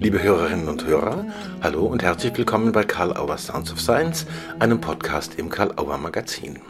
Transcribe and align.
Liebe 0.00 0.22
Hörerinnen 0.22 0.68
und 0.68 0.86
Hörer, 0.86 1.26
hallo 1.60 1.84
und 1.86 2.04
herzlich 2.04 2.36
willkommen 2.38 2.70
bei 2.70 2.84
Karl 2.84 3.16
Auer 3.16 3.36
Sounds 3.36 3.72
of 3.72 3.80
Science, 3.80 4.26
einem 4.60 4.80
Podcast 4.80 5.34
im 5.38 5.50
Karl 5.50 5.72
Auer 5.76 5.98
Magazin. 5.98 6.60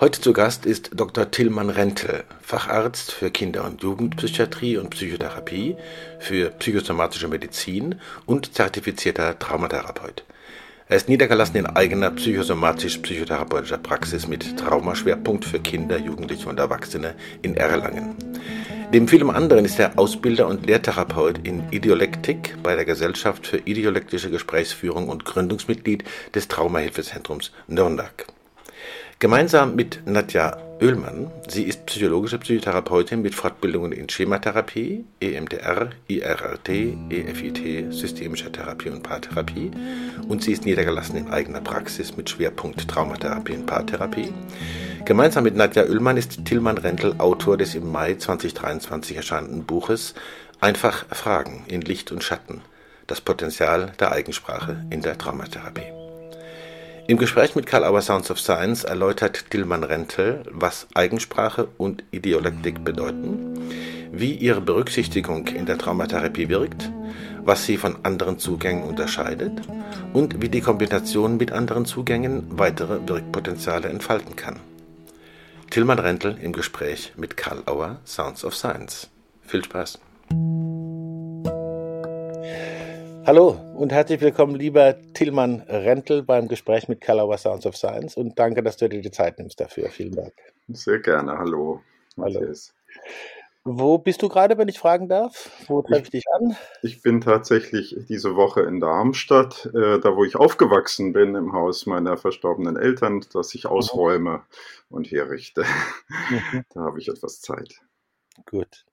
Heute 0.00 0.22
zu 0.22 0.32
Gast 0.32 0.64
ist 0.64 0.92
Dr. 0.94 1.30
Tillmann 1.30 1.68
Rentel, 1.68 2.24
Facharzt 2.40 3.12
für 3.12 3.30
Kinder- 3.30 3.64
und 3.64 3.82
Jugendpsychiatrie 3.82 4.78
und 4.78 4.88
Psychotherapie, 4.88 5.76
für 6.18 6.48
psychosomatische 6.48 7.28
Medizin 7.28 7.96
und 8.24 8.54
zertifizierter 8.54 9.38
Traumatherapeut. 9.38 10.24
Er 10.88 10.96
ist 10.96 11.10
niedergelassen 11.10 11.56
in 11.56 11.66
eigener 11.66 12.10
psychosomatisch-psychotherapeutischer 12.10 13.78
Praxis 13.78 14.26
mit 14.26 14.58
Traumaschwerpunkt 14.58 15.44
für 15.44 15.60
Kinder, 15.60 15.98
Jugendliche 15.98 16.48
und 16.48 16.58
Erwachsene 16.58 17.14
in 17.42 17.54
Erlangen. 17.54 18.16
Neben 18.94 19.08
vielem 19.08 19.30
anderen 19.30 19.64
ist 19.64 19.80
er 19.80 19.98
Ausbilder 19.98 20.46
und 20.46 20.66
Lehrtherapeut 20.66 21.40
in 21.42 21.64
Ideolektik 21.72 22.56
bei 22.62 22.76
der 22.76 22.84
Gesellschaft 22.84 23.44
für 23.44 23.56
ideolektische 23.56 24.30
Gesprächsführung 24.30 25.08
und 25.08 25.24
Gründungsmitglied 25.24 26.04
des 26.32 26.46
Traumahilfezentrums 26.46 27.50
Nürnberg. 27.66 28.24
Gemeinsam 29.18 29.74
mit 29.74 30.02
Nadja 30.06 30.58
Oehlmann, 30.80 31.30
sie 31.48 31.62
ist 31.62 31.86
psychologische 31.86 32.38
Psychotherapeutin 32.38 33.22
mit 33.22 33.34
Fortbildungen 33.34 33.92
in 33.92 34.08
Schematherapie, 34.08 35.04
EMDR, 35.20 35.90
IRRT, 36.08 36.68
EFIT, 37.10 37.92
systemischer 37.92 38.50
Therapie 38.50 38.90
und 38.90 39.02
Paartherapie 39.02 39.70
und 40.28 40.42
sie 40.42 40.52
ist 40.52 40.64
niedergelassen 40.64 41.16
in 41.16 41.30
eigener 41.30 41.60
Praxis 41.60 42.16
mit 42.16 42.28
Schwerpunkt 42.28 42.88
Traumatherapie 42.88 43.54
und 43.54 43.66
Paartherapie. 43.66 44.32
Gemeinsam 45.04 45.44
mit 45.44 45.54
Nadja 45.54 45.84
Oehlmann 45.84 46.16
ist 46.16 46.44
Tillmann 46.44 46.78
Rentel 46.78 47.14
Autor 47.18 47.56
des 47.56 47.74
im 47.74 47.90
Mai 47.92 48.14
2023 48.14 49.16
erscheinenden 49.16 49.64
Buches 49.64 50.14
Einfach 50.60 51.04
Fragen 51.14 51.64
in 51.68 51.82
Licht 51.82 52.10
und 52.10 52.24
Schatten. 52.24 52.62
Das 53.06 53.20
Potenzial 53.20 53.92
der 54.00 54.12
Eigensprache 54.12 54.84
in 54.90 55.02
der 55.02 55.18
Traumatherapie. 55.18 56.03
Im 57.06 57.18
Gespräch 57.18 57.54
mit 57.54 57.66
Karl 57.66 57.84
Auer 57.84 58.00
Sounds 58.00 58.30
of 58.30 58.40
Science 58.40 58.82
erläutert 58.82 59.50
Tillmann 59.50 59.84
Rentel, 59.84 60.42
was 60.50 60.86
Eigensprache 60.94 61.68
und 61.76 62.02
Ideolektik 62.12 62.82
bedeuten, 62.82 63.58
wie 64.10 64.32
ihre 64.32 64.62
Berücksichtigung 64.62 65.48
in 65.48 65.66
der 65.66 65.76
Traumatherapie 65.76 66.48
wirkt, 66.48 66.90
was 67.42 67.66
sie 67.66 67.76
von 67.76 67.98
anderen 68.04 68.38
Zugängen 68.38 68.84
unterscheidet 68.84 69.52
und 70.14 70.40
wie 70.40 70.48
die 70.48 70.62
Kombination 70.62 71.36
mit 71.36 71.52
anderen 71.52 71.84
Zugängen 71.84 72.46
weitere 72.48 73.06
Wirkpotenziale 73.06 73.90
entfalten 73.90 74.34
kann. 74.34 74.60
Tillmann 75.68 75.98
Rentel 75.98 76.38
im 76.40 76.54
Gespräch 76.54 77.12
mit 77.18 77.36
Karl 77.36 77.64
Auer 77.66 77.98
Sounds 78.06 78.46
of 78.46 78.56
Science. 78.56 79.10
Viel 79.42 79.62
Spaß! 79.62 79.98
Hallo 83.26 83.56
und 83.74 83.90
herzlich 83.90 84.20
willkommen, 84.20 84.54
lieber 84.54 84.96
Tillmann 85.14 85.62
Rentel, 85.62 86.22
beim 86.22 86.46
Gespräch 86.46 86.88
mit 86.88 87.00
Kalauer 87.00 87.38
Sounds 87.38 87.64
of 87.64 87.74
Science 87.74 88.18
und 88.18 88.38
danke, 88.38 88.62
dass 88.62 88.76
du 88.76 88.86
dir 88.86 89.00
die 89.00 89.10
Zeit 89.10 89.38
nimmst 89.38 89.58
dafür. 89.58 89.88
Vielen 89.88 90.14
Dank. 90.14 90.34
Sehr 90.68 90.98
gerne. 90.98 91.38
Hallo. 91.38 91.80
Hallo. 92.18 92.52
Wo 93.64 93.96
bist 93.96 94.20
du 94.20 94.28
gerade, 94.28 94.58
wenn 94.58 94.68
ich 94.68 94.78
fragen 94.78 95.08
darf? 95.08 95.50
Wo 95.68 95.80
treffe 95.80 96.02
ich 96.02 96.10
dich 96.10 96.24
an? 96.34 96.54
Ich 96.82 97.00
bin 97.00 97.22
tatsächlich 97.22 97.96
diese 98.10 98.36
Woche 98.36 98.60
in 98.60 98.78
Darmstadt, 98.78 99.70
äh, 99.74 99.98
da 100.00 100.16
wo 100.16 100.24
ich 100.24 100.36
aufgewachsen 100.36 101.14
bin, 101.14 101.34
im 101.34 101.54
Haus 101.54 101.86
meiner 101.86 102.18
verstorbenen 102.18 102.76
Eltern, 102.76 103.24
das 103.32 103.54
ich 103.54 103.64
ausräume 103.64 104.30
mhm. 104.30 104.42
und 104.90 105.10
herrichte. 105.10 105.64
Mhm. 106.28 106.64
Da 106.74 106.82
habe 106.82 107.00
ich 107.00 107.08
etwas 107.08 107.40
Zeit. 107.40 107.80
Gut. 108.44 108.84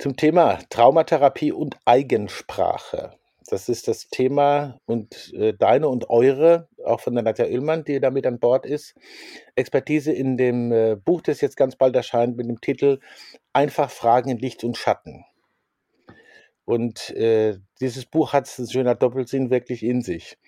Zum 0.00 0.16
Thema 0.16 0.60
Traumatherapie 0.70 1.50
und 1.50 1.76
Eigensprache. 1.84 3.10
Das 3.48 3.68
ist 3.68 3.88
das 3.88 4.08
Thema 4.08 4.78
und 4.86 5.34
äh, 5.34 5.54
deine 5.54 5.88
und 5.88 6.08
eure, 6.08 6.68
auch 6.84 7.00
von 7.00 7.14
der 7.14 7.24
Nadja 7.24 7.46
Oehlmann, 7.46 7.82
die 7.82 7.98
damit 7.98 8.24
an 8.24 8.38
Bord 8.38 8.64
ist. 8.64 8.94
Expertise 9.56 10.12
in 10.12 10.36
dem 10.36 10.70
äh, 10.70 10.94
Buch, 10.94 11.20
das 11.22 11.40
jetzt 11.40 11.56
ganz 11.56 11.74
bald 11.74 11.96
erscheint, 11.96 12.36
mit 12.36 12.46
dem 12.46 12.60
Titel 12.60 13.00
Einfach 13.52 13.90
Fragen 13.90 14.30
in 14.30 14.38
Licht 14.38 14.62
und 14.62 14.76
Schatten. 14.76 15.24
Und 16.64 17.10
äh, 17.16 17.58
dieses 17.80 18.06
Buch 18.06 18.32
hat 18.32 18.48
ein 18.56 18.68
schöner 18.68 18.94
Doppelsinn 18.94 19.50
wirklich 19.50 19.82
in 19.82 20.02
sich. 20.02 20.38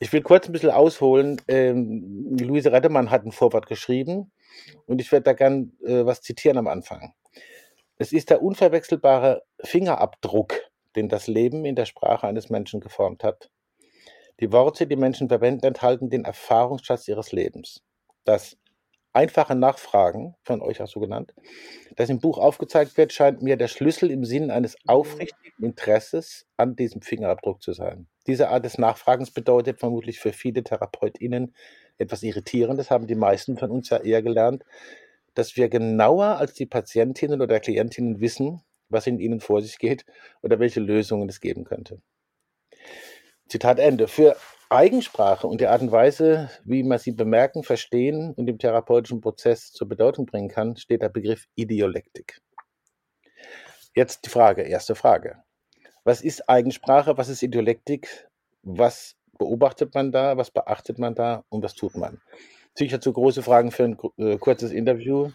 Ich 0.00 0.12
will 0.12 0.22
kurz 0.22 0.48
ein 0.48 0.52
bisschen 0.52 0.70
ausholen. 0.70 1.40
Ähm, 1.46 2.36
Luise 2.40 2.72
Rettemann 2.72 3.12
hat 3.12 3.24
ein 3.24 3.30
Vorwort 3.30 3.68
geschrieben 3.68 4.32
und 4.86 5.00
ich 5.00 5.12
werde 5.12 5.24
da 5.24 5.32
gern 5.32 5.70
äh, 5.84 6.04
was 6.04 6.22
zitieren 6.22 6.58
am 6.58 6.66
Anfang. 6.66 7.12
Es 7.98 8.12
ist 8.12 8.30
der 8.30 8.42
unverwechselbare 8.42 9.42
Fingerabdruck, 9.62 10.54
den 10.96 11.08
das 11.08 11.26
Leben 11.26 11.64
in 11.64 11.76
der 11.76 11.86
Sprache 11.86 12.26
eines 12.26 12.50
Menschen 12.50 12.80
geformt 12.80 13.24
hat. 13.24 13.50
Die 14.40 14.52
Worte, 14.52 14.86
die 14.86 14.96
Menschen 14.96 15.28
verwenden, 15.28 15.64
enthalten 15.64 16.10
den 16.10 16.26
Erfahrungsschatz 16.26 17.08
ihres 17.08 17.32
Lebens. 17.32 17.82
Das 18.24 18.58
einfache 19.14 19.54
Nachfragen, 19.54 20.34
von 20.44 20.60
euch 20.60 20.82
auch 20.82 20.88
so 20.88 21.00
genannt, 21.00 21.34
das 21.96 22.10
im 22.10 22.20
Buch 22.20 22.36
aufgezeigt 22.36 22.98
wird, 22.98 23.14
scheint 23.14 23.40
mir 23.40 23.56
der 23.56 23.68
Schlüssel 23.68 24.10
im 24.10 24.26
Sinn 24.26 24.50
eines 24.50 24.76
aufrichtigen 24.86 25.64
Interesses 25.64 26.46
an 26.58 26.76
diesem 26.76 27.00
Fingerabdruck 27.00 27.62
zu 27.62 27.72
sein. 27.72 28.08
Diese 28.26 28.50
Art 28.50 28.66
des 28.66 28.76
Nachfragens 28.76 29.30
bedeutet 29.30 29.80
vermutlich 29.80 30.18
für 30.18 30.34
viele 30.34 30.62
TherapeutInnen 30.62 31.54
etwas 31.96 32.22
Irritierendes, 32.22 32.90
haben 32.90 33.06
die 33.06 33.14
meisten 33.14 33.56
von 33.56 33.70
uns 33.70 33.88
ja 33.88 33.96
eher 33.96 34.22
gelernt, 34.22 34.64
dass 35.36 35.56
wir 35.56 35.68
genauer 35.68 36.38
als 36.38 36.54
die 36.54 36.66
Patientinnen 36.66 37.40
oder 37.40 37.60
Klientinnen 37.60 38.20
wissen, 38.20 38.62
was 38.88 39.06
in 39.06 39.20
ihnen 39.20 39.40
vor 39.40 39.62
sich 39.62 39.78
geht 39.78 40.04
oder 40.42 40.58
welche 40.58 40.80
Lösungen 40.80 41.28
es 41.28 41.40
geben 41.40 41.64
könnte. 41.64 42.00
Zitat 43.48 43.78
Ende. 43.78 44.08
Für 44.08 44.36
Eigensprache 44.70 45.46
und 45.46 45.60
die 45.60 45.68
Art 45.68 45.82
und 45.82 45.92
Weise, 45.92 46.50
wie 46.64 46.82
man 46.82 46.98
sie 46.98 47.12
bemerken, 47.12 47.62
verstehen 47.62 48.32
und 48.34 48.48
im 48.48 48.58
therapeutischen 48.58 49.20
Prozess 49.20 49.70
zur 49.70 49.88
Bedeutung 49.88 50.26
bringen 50.26 50.48
kann, 50.48 50.76
steht 50.76 51.02
der 51.02 51.08
Begriff 51.08 51.46
Ideolektik. 51.54 52.40
Jetzt 53.94 54.26
die 54.26 54.30
Frage, 54.30 54.62
erste 54.62 54.94
Frage. 54.94 55.42
Was 56.02 56.22
ist 56.22 56.48
Eigensprache? 56.48 57.16
Was 57.18 57.28
ist 57.28 57.42
Ideolektik? 57.42 58.28
Was 58.62 59.16
beobachtet 59.38 59.94
man 59.94 60.12
da? 60.12 60.36
Was 60.36 60.50
beachtet 60.50 60.98
man 60.98 61.14
da? 61.14 61.44
Und 61.48 61.62
was 61.62 61.74
tut 61.74 61.94
man? 61.96 62.20
Sicher 62.78 63.00
zu 63.00 63.12
große 63.12 63.42
Fragen 63.42 63.70
für 63.70 63.84
ein 63.84 63.98
äh, 64.18 64.38
kurzes 64.38 64.72
Interview. 64.72 65.30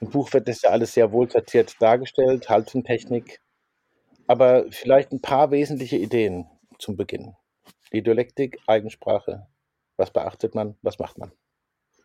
Im 0.00 0.10
Buch 0.10 0.32
wird 0.32 0.48
das 0.48 0.62
ja 0.62 0.70
alles 0.70 0.94
sehr 0.94 1.12
wohl 1.12 1.30
sortiert 1.30 1.76
dargestellt, 1.80 2.48
Haltungstechnik. 2.48 3.40
Aber 4.26 4.64
vielleicht 4.70 5.12
ein 5.12 5.20
paar 5.20 5.50
wesentliche 5.50 5.96
Ideen 5.96 6.46
zum 6.78 6.96
Beginn. 6.96 7.34
Die 7.92 8.02
Dialektik, 8.02 8.58
Eigensprache. 8.66 9.46
Was 9.96 10.12
beachtet 10.12 10.54
man? 10.54 10.76
Was 10.82 10.98
macht 10.98 11.18
man? 11.18 11.32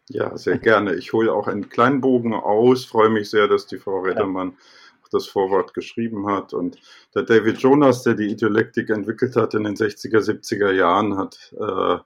Ja, 0.09 0.37
sehr 0.37 0.57
gerne. 0.57 0.95
Ich 0.95 1.11
hole 1.11 1.33
auch 1.33 1.47
einen 1.47 1.69
kleinen 1.69 2.01
Bogen 2.01 2.33
aus. 2.33 2.85
Freue 2.85 3.09
mich 3.09 3.29
sehr, 3.29 3.47
dass 3.47 3.67
die 3.67 3.77
Frau 3.77 3.99
Reddermann 4.01 4.51
ja. 4.51 4.57
das 5.11 5.27
Vorwort 5.27 5.73
geschrieben 5.73 6.27
hat. 6.27 6.53
Und 6.53 6.79
der 7.15 7.23
David 7.23 7.57
Jonas, 7.59 8.03
der 8.03 8.13
die 8.13 8.27
Ideolektik 8.27 8.89
entwickelt 8.89 9.35
hat 9.35 9.53
in 9.53 9.63
den 9.63 9.75
60er, 9.75 10.19
70er 10.19 10.71
Jahren, 10.71 11.17
hat 11.17 11.53
äh, 11.59 11.97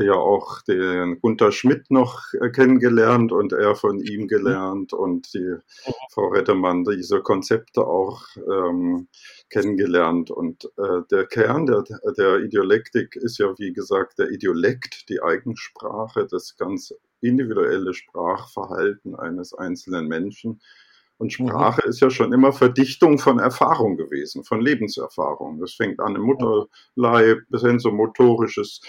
ja 0.00 0.14
auch 0.14 0.62
den 0.62 1.20
Gunter 1.20 1.52
Schmidt 1.52 1.90
noch 1.90 2.22
äh, 2.40 2.50
kennengelernt 2.50 3.32
und 3.32 3.52
er 3.52 3.74
von 3.74 4.00
ihm 4.00 4.22
mhm. 4.22 4.28
gelernt 4.28 4.92
und 4.92 5.32
die 5.34 5.56
Frau 6.10 6.28
Rettemann 6.28 6.84
diese 6.84 7.20
Konzepte 7.22 7.86
auch 7.86 8.22
ähm, 8.36 9.08
kennengelernt. 9.50 10.30
Und 10.30 10.64
äh, 10.76 11.02
der 11.10 11.26
Kern 11.26 11.66
der, 11.66 11.84
der 12.16 12.40
Ideolektik 12.40 13.16
ist 13.16 13.38
ja, 13.38 13.54
wie 13.58 13.72
gesagt, 13.72 14.18
der 14.18 14.30
Ideolekt, 14.30 15.08
die 15.08 15.22
Eigensprache, 15.22 16.26
das 16.30 16.56
ganz 16.56 16.94
individuelle 17.20 17.94
Sprachverhalten 17.94 19.14
eines 19.16 19.54
einzelnen 19.54 20.06
Menschen. 20.06 20.60
Und 21.18 21.38
mhm. 21.38 21.48
Sprache 21.48 21.82
mhm. 21.84 21.90
ist 21.90 22.00
ja 22.00 22.10
schon 22.10 22.32
immer 22.32 22.52
Verdichtung 22.52 23.18
von 23.18 23.38
Erfahrung 23.38 23.96
gewesen, 23.96 24.44
von 24.44 24.60
Lebenserfahrung. 24.60 25.58
Das 25.60 25.72
fängt 25.72 26.00
an 26.00 26.16
im 26.16 26.22
Mutterleib 26.22 27.38
bis 27.48 27.62
hin 27.62 27.78
so 27.78 27.90
motorisches 27.90 28.80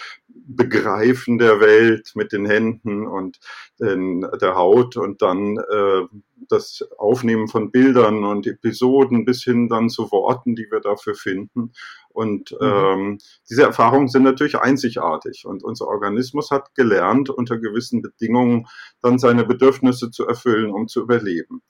Begreifen 0.50 1.36
der 1.36 1.60
Welt 1.60 2.12
mit 2.14 2.32
den 2.32 2.46
Händen 2.46 3.06
und 3.06 3.38
den, 3.78 4.26
der 4.40 4.54
Haut 4.56 4.96
und 4.96 5.20
dann 5.20 5.58
äh, 5.58 6.02
das 6.48 6.88
Aufnehmen 6.96 7.48
von 7.48 7.70
Bildern 7.70 8.24
und 8.24 8.46
Episoden 8.46 9.26
bis 9.26 9.44
hin 9.44 9.68
dann 9.68 9.90
zu 9.90 10.10
Worten, 10.10 10.56
die 10.56 10.66
wir 10.70 10.80
dafür 10.80 11.14
finden. 11.14 11.72
Und 12.08 12.52
mhm. 12.52 12.66
ähm, 12.66 13.18
diese 13.50 13.64
Erfahrungen 13.64 14.08
sind 14.08 14.22
natürlich 14.22 14.58
einzigartig. 14.58 15.44
Und 15.44 15.62
unser 15.62 15.86
Organismus 15.86 16.50
hat 16.50 16.74
gelernt, 16.74 17.28
unter 17.28 17.58
gewissen 17.58 18.00
Bedingungen 18.00 18.66
dann 19.02 19.18
seine 19.18 19.44
Bedürfnisse 19.44 20.10
zu 20.10 20.26
erfüllen, 20.26 20.70
um 20.70 20.88
zu 20.88 21.02
überleben. 21.02 21.62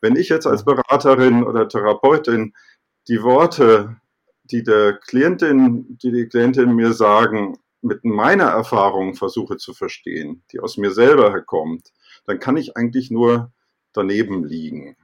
Wenn 0.00 0.16
ich 0.16 0.28
jetzt 0.28 0.46
als 0.46 0.64
Beraterin 0.64 1.44
oder 1.44 1.68
Therapeutin 1.68 2.52
die 3.08 3.22
Worte, 3.22 3.96
die 4.44 4.62
der 4.62 4.94
Klientin, 4.94 5.98
die 6.02 6.10
die 6.10 6.26
Klientin 6.28 6.74
mir 6.74 6.92
sagen, 6.92 7.56
mit 7.84 8.04
meiner 8.04 8.44
Erfahrung 8.44 9.14
versuche 9.14 9.58
zu 9.58 9.74
verstehen, 9.74 10.42
die 10.50 10.60
aus 10.60 10.76
mir 10.78 10.90
selber 10.90 11.30
herkommt, 11.30 11.92
dann 12.24 12.40
kann 12.40 12.56
ich 12.56 12.76
eigentlich 12.76 13.10
nur 13.10 13.52
daneben 13.92 14.44
liegen. 14.44 14.96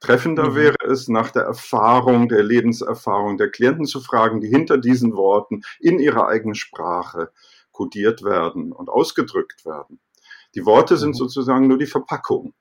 Treffender 0.00 0.50
mhm. 0.50 0.54
wäre 0.56 0.76
es, 0.88 1.06
nach 1.06 1.30
der 1.30 1.44
Erfahrung, 1.44 2.28
der 2.28 2.42
Lebenserfahrung 2.42 3.38
der 3.38 3.50
Klienten 3.50 3.86
zu 3.86 4.00
fragen, 4.00 4.40
die 4.40 4.48
hinter 4.48 4.78
diesen 4.78 5.14
Worten 5.14 5.62
in 5.78 6.00
ihrer 6.00 6.26
eigenen 6.26 6.56
Sprache 6.56 7.30
kodiert 7.70 8.24
werden 8.24 8.72
und 8.72 8.90
ausgedrückt 8.90 9.64
werden. 9.64 10.00
Die 10.56 10.66
Worte 10.66 10.96
sind 10.96 11.10
mhm. 11.10 11.14
sozusagen 11.14 11.68
nur 11.68 11.78
die 11.78 11.86
Verpackung 11.86 12.52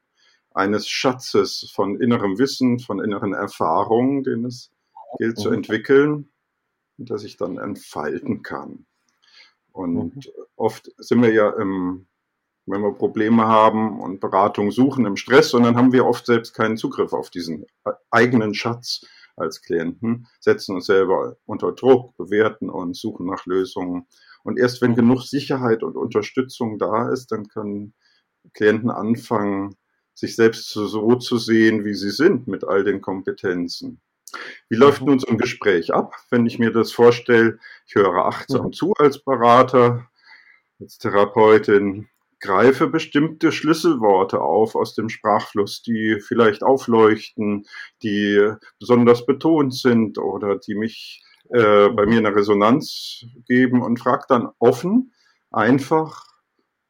eines 0.53 0.87
Schatzes 0.87 1.71
von 1.73 1.99
innerem 1.99 2.37
Wissen, 2.37 2.79
von 2.79 3.03
inneren 3.03 3.33
Erfahrungen, 3.33 4.23
den 4.23 4.45
es 4.45 4.71
gilt 5.17 5.39
zu 5.39 5.49
mhm. 5.49 5.55
entwickeln 5.55 6.31
und 6.97 7.09
das 7.09 7.23
ich 7.23 7.37
dann 7.37 7.57
entfalten 7.57 8.43
kann. 8.43 8.85
Und 9.71 10.15
mhm. 10.15 10.31
oft 10.55 10.91
sind 10.97 11.21
wir 11.21 11.33
ja 11.33 11.49
im, 11.51 12.07
wenn 12.65 12.81
wir 12.81 12.93
Probleme 12.93 13.47
haben 13.47 13.99
und 13.99 14.19
Beratung 14.19 14.71
suchen 14.71 15.05
im 15.05 15.17
Stress, 15.17 15.53
und 15.53 15.63
dann 15.63 15.75
haben 15.75 15.93
wir 15.93 16.05
oft 16.05 16.25
selbst 16.25 16.53
keinen 16.53 16.77
Zugriff 16.77 17.13
auf 17.13 17.29
diesen 17.29 17.65
eigenen 18.09 18.53
Schatz 18.53 19.05
als 19.35 19.61
Klienten, 19.61 20.27
setzen 20.39 20.75
uns 20.75 20.85
selber 20.85 21.37
unter 21.45 21.71
Druck, 21.71 22.15
bewerten 22.17 22.69
uns, 22.69 22.99
suchen 22.99 23.25
nach 23.25 23.45
Lösungen. 23.45 24.07
Und 24.43 24.57
erst 24.59 24.81
wenn 24.81 24.91
mhm. 24.91 24.95
genug 24.95 25.21
Sicherheit 25.23 25.83
und 25.83 25.95
Unterstützung 25.95 26.77
da 26.77 27.09
ist, 27.09 27.31
dann 27.31 27.47
können 27.47 27.93
Klienten 28.53 28.89
anfangen, 28.89 29.75
sich 30.13 30.35
selbst 30.35 30.69
so 30.69 31.15
zu 31.15 31.37
sehen, 31.37 31.85
wie 31.85 31.93
sie 31.93 32.11
sind, 32.11 32.47
mit 32.47 32.63
all 32.63 32.83
den 32.83 33.01
Kompetenzen. 33.01 34.01
Wie 34.69 34.75
läuft 34.75 35.01
mhm. 35.01 35.07
nun 35.07 35.19
so 35.19 35.27
ein 35.27 35.37
Gespräch 35.37 35.93
ab, 35.93 36.15
wenn 36.29 36.45
ich 36.45 36.59
mir 36.59 36.71
das 36.71 36.91
vorstelle? 36.91 37.59
Ich 37.87 37.95
höre 37.95 38.25
achtsam 38.25 38.67
mhm. 38.67 38.73
zu 38.73 38.93
als 38.93 39.19
Berater, 39.19 40.07
als 40.79 40.97
Therapeutin, 40.97 42.09
greife 42.39 42.87
bestimmte 42.87 43.51
Schlüsselworte 43.51 44.41
auf 44.41 44.75
aus 44.75 44.95
dem 44.95 45.09
Sprachfluss, 45.09 45.81
die 45.83 46.19
vielleicht 46.19 46.63
aufleuchten, 46.63 47.67
die 48.03 48.53
besonders 48.79 49.25
betont 49.25 49.75
sind 49.75 50.17
oder 50.17 50.57
die 50.57 50.75
mich 50.75 51.23
äh, 51.49 51.89
bei 51.89 52.05
mir 52.05 52.17
eine 52.17 52.35
Resonanz 52.35 53.25
geben 53.47 53.81
und 53.81 53.99
frage 53.99 54.25
dann 54.27 54.49
offen, 54.59 55.13
einfach 55.51 56.25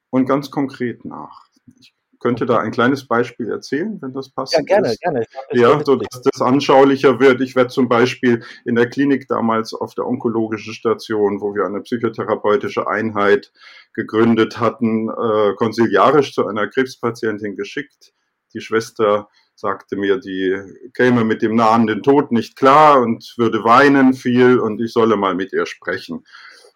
und 0.09 0.25
ganz 0.25 0.51
konkret 0.51 1.03
nach. 1.03 1.47
Ich 1.79 1.93
könnte 2.21 2.45
da 2.45 2.59
ein 2.59 2.71
kleines 2.71 3.07
Beispiel 3.07 3.49
erzählen, 3.49 3.97
wenn 4.01 4.13
das 4.13 4.29
passt. 4.29 4.53
Ja, 4.53 4.61
gerne, 4.61 4.91
ist. 4.91 5.01
gerne. 5.01 5.25
Ja, 5.51 5.83
so 5.83 5.95
dass 5.95 6.21
das 6.21 6.41
anschaulicher 6.41 7.19
wird. 7.19 7.41
Ich 7.41 7.55
werde 7.55 7.69
zum 7.69 7.89
Beispiel 7.89 8.43
in 8.63 8.75
der 8.75 8.89
Klinik 8.89 9.27
damals 9.27 9.73
auf 9.73 9.95
der 9.95 10.05
onkologischen 10.05 10.73
Station, 10.73 11.41
wo 11.41 11.53
wir 11.55 11.65
eine 11.65 11.81
psychotherapeutische 11.81 12.87
Einheit 12.87 13.51
gegründet 13.93 14.59
hatten, 14.59 15.09
äh, 15.09 15.53
konsiliarisch 15.55 16.33
zu 16.33 16.47
einer 16.47 16.67
Krebspatientin 16.67 17.57
geschickt. 17.57 18.13
Die 18.53 18.61
Schwester 18.61 19.27
sagte 19.55 19.95
mir, 19.95 20.19
die 20.19 20.57
käme 20.93 21.23
mit 21.23 21.41
dem 21.41 21.55
nahenden 21.55 22.03
Tod 22.03 22.31
nicht 22.31 22.55
klar 22.55 23.01
und 23.01 23.33
würde 23.37 23.63
weinen 23.63 24.13
viel 24.13 24.59
und 24.59 24.79
ich 24.79 24.93
solle 24.93 25.17
mal 25.17 25.35
mit 25.35 25.53
ihr 25.53 25.65
sprechen. 25.65 26.23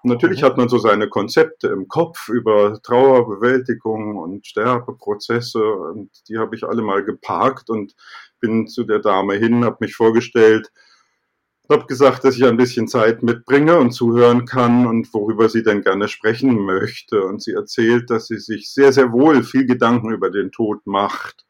Natürlich 0.05 0.41
mhm. 0.41 0.45
hat 0.45 0.57
man 0.57 0.69
so 0.69 0.77
seine 0.77 1.09
Konzepte 1.09 1.67
im 1.69 1.87
Kopf 1.87 2.29
über 2.29 2.79
Trauerbewältigung 2.83 4.17
und 4.17 4.45
Sterbeprozesse 4.45 5.63
und 5.63 6.11
die 6.29 6.37
habe 6.37 6.55
ich 6.55 6.63
alle 6.63 6.83
mal 6.83 7.03
geparkt 7.03 7.71
und 7.71 7.95
bin 8.39 8.67
zu 8.67 8.83
der 8.83 8.99
Dame 8.99 9.33
hin, 9.33 9.65
habe 9.65 9.77
mich 9.79 9.95
vorgestellt, 9.95 10.71
habe 11.71 11.87
gesagt, 11.87 12.23
dass 12.23 12.35
ich 12.35 12.45
ein 12.45 12.57
bisschen 12.57 12.87
Zeit 12.87 13.23
mitbringe 13.23 13.79
und 13.79 13.93
zuhören 13.93 14.45
kann 14.45 14.85
und 14.85 15.11
worüber 15.11 15.49
sie 15.49 15.63
denn 15.63 15.81
gerne 15.81 16.07
sprechen 16.07 16.63
möchte. 16.63 17.23
Und 17.23 17.41
sie 17.41 17.53
erzählt, 17.53 18.11
dass 18.11 18.27
sie 18.27 18.37
sich 18.37 18.71
sehr, 18.71 18.93
sehr 18.93 19.11
wohl 19.11 19.41
viel 19.41 19.65
Gedanken 19.65 20.11
über 20.11 20.29
den 20.29 20.51
Tod 20.51 20.85
macht. 20.85 21.47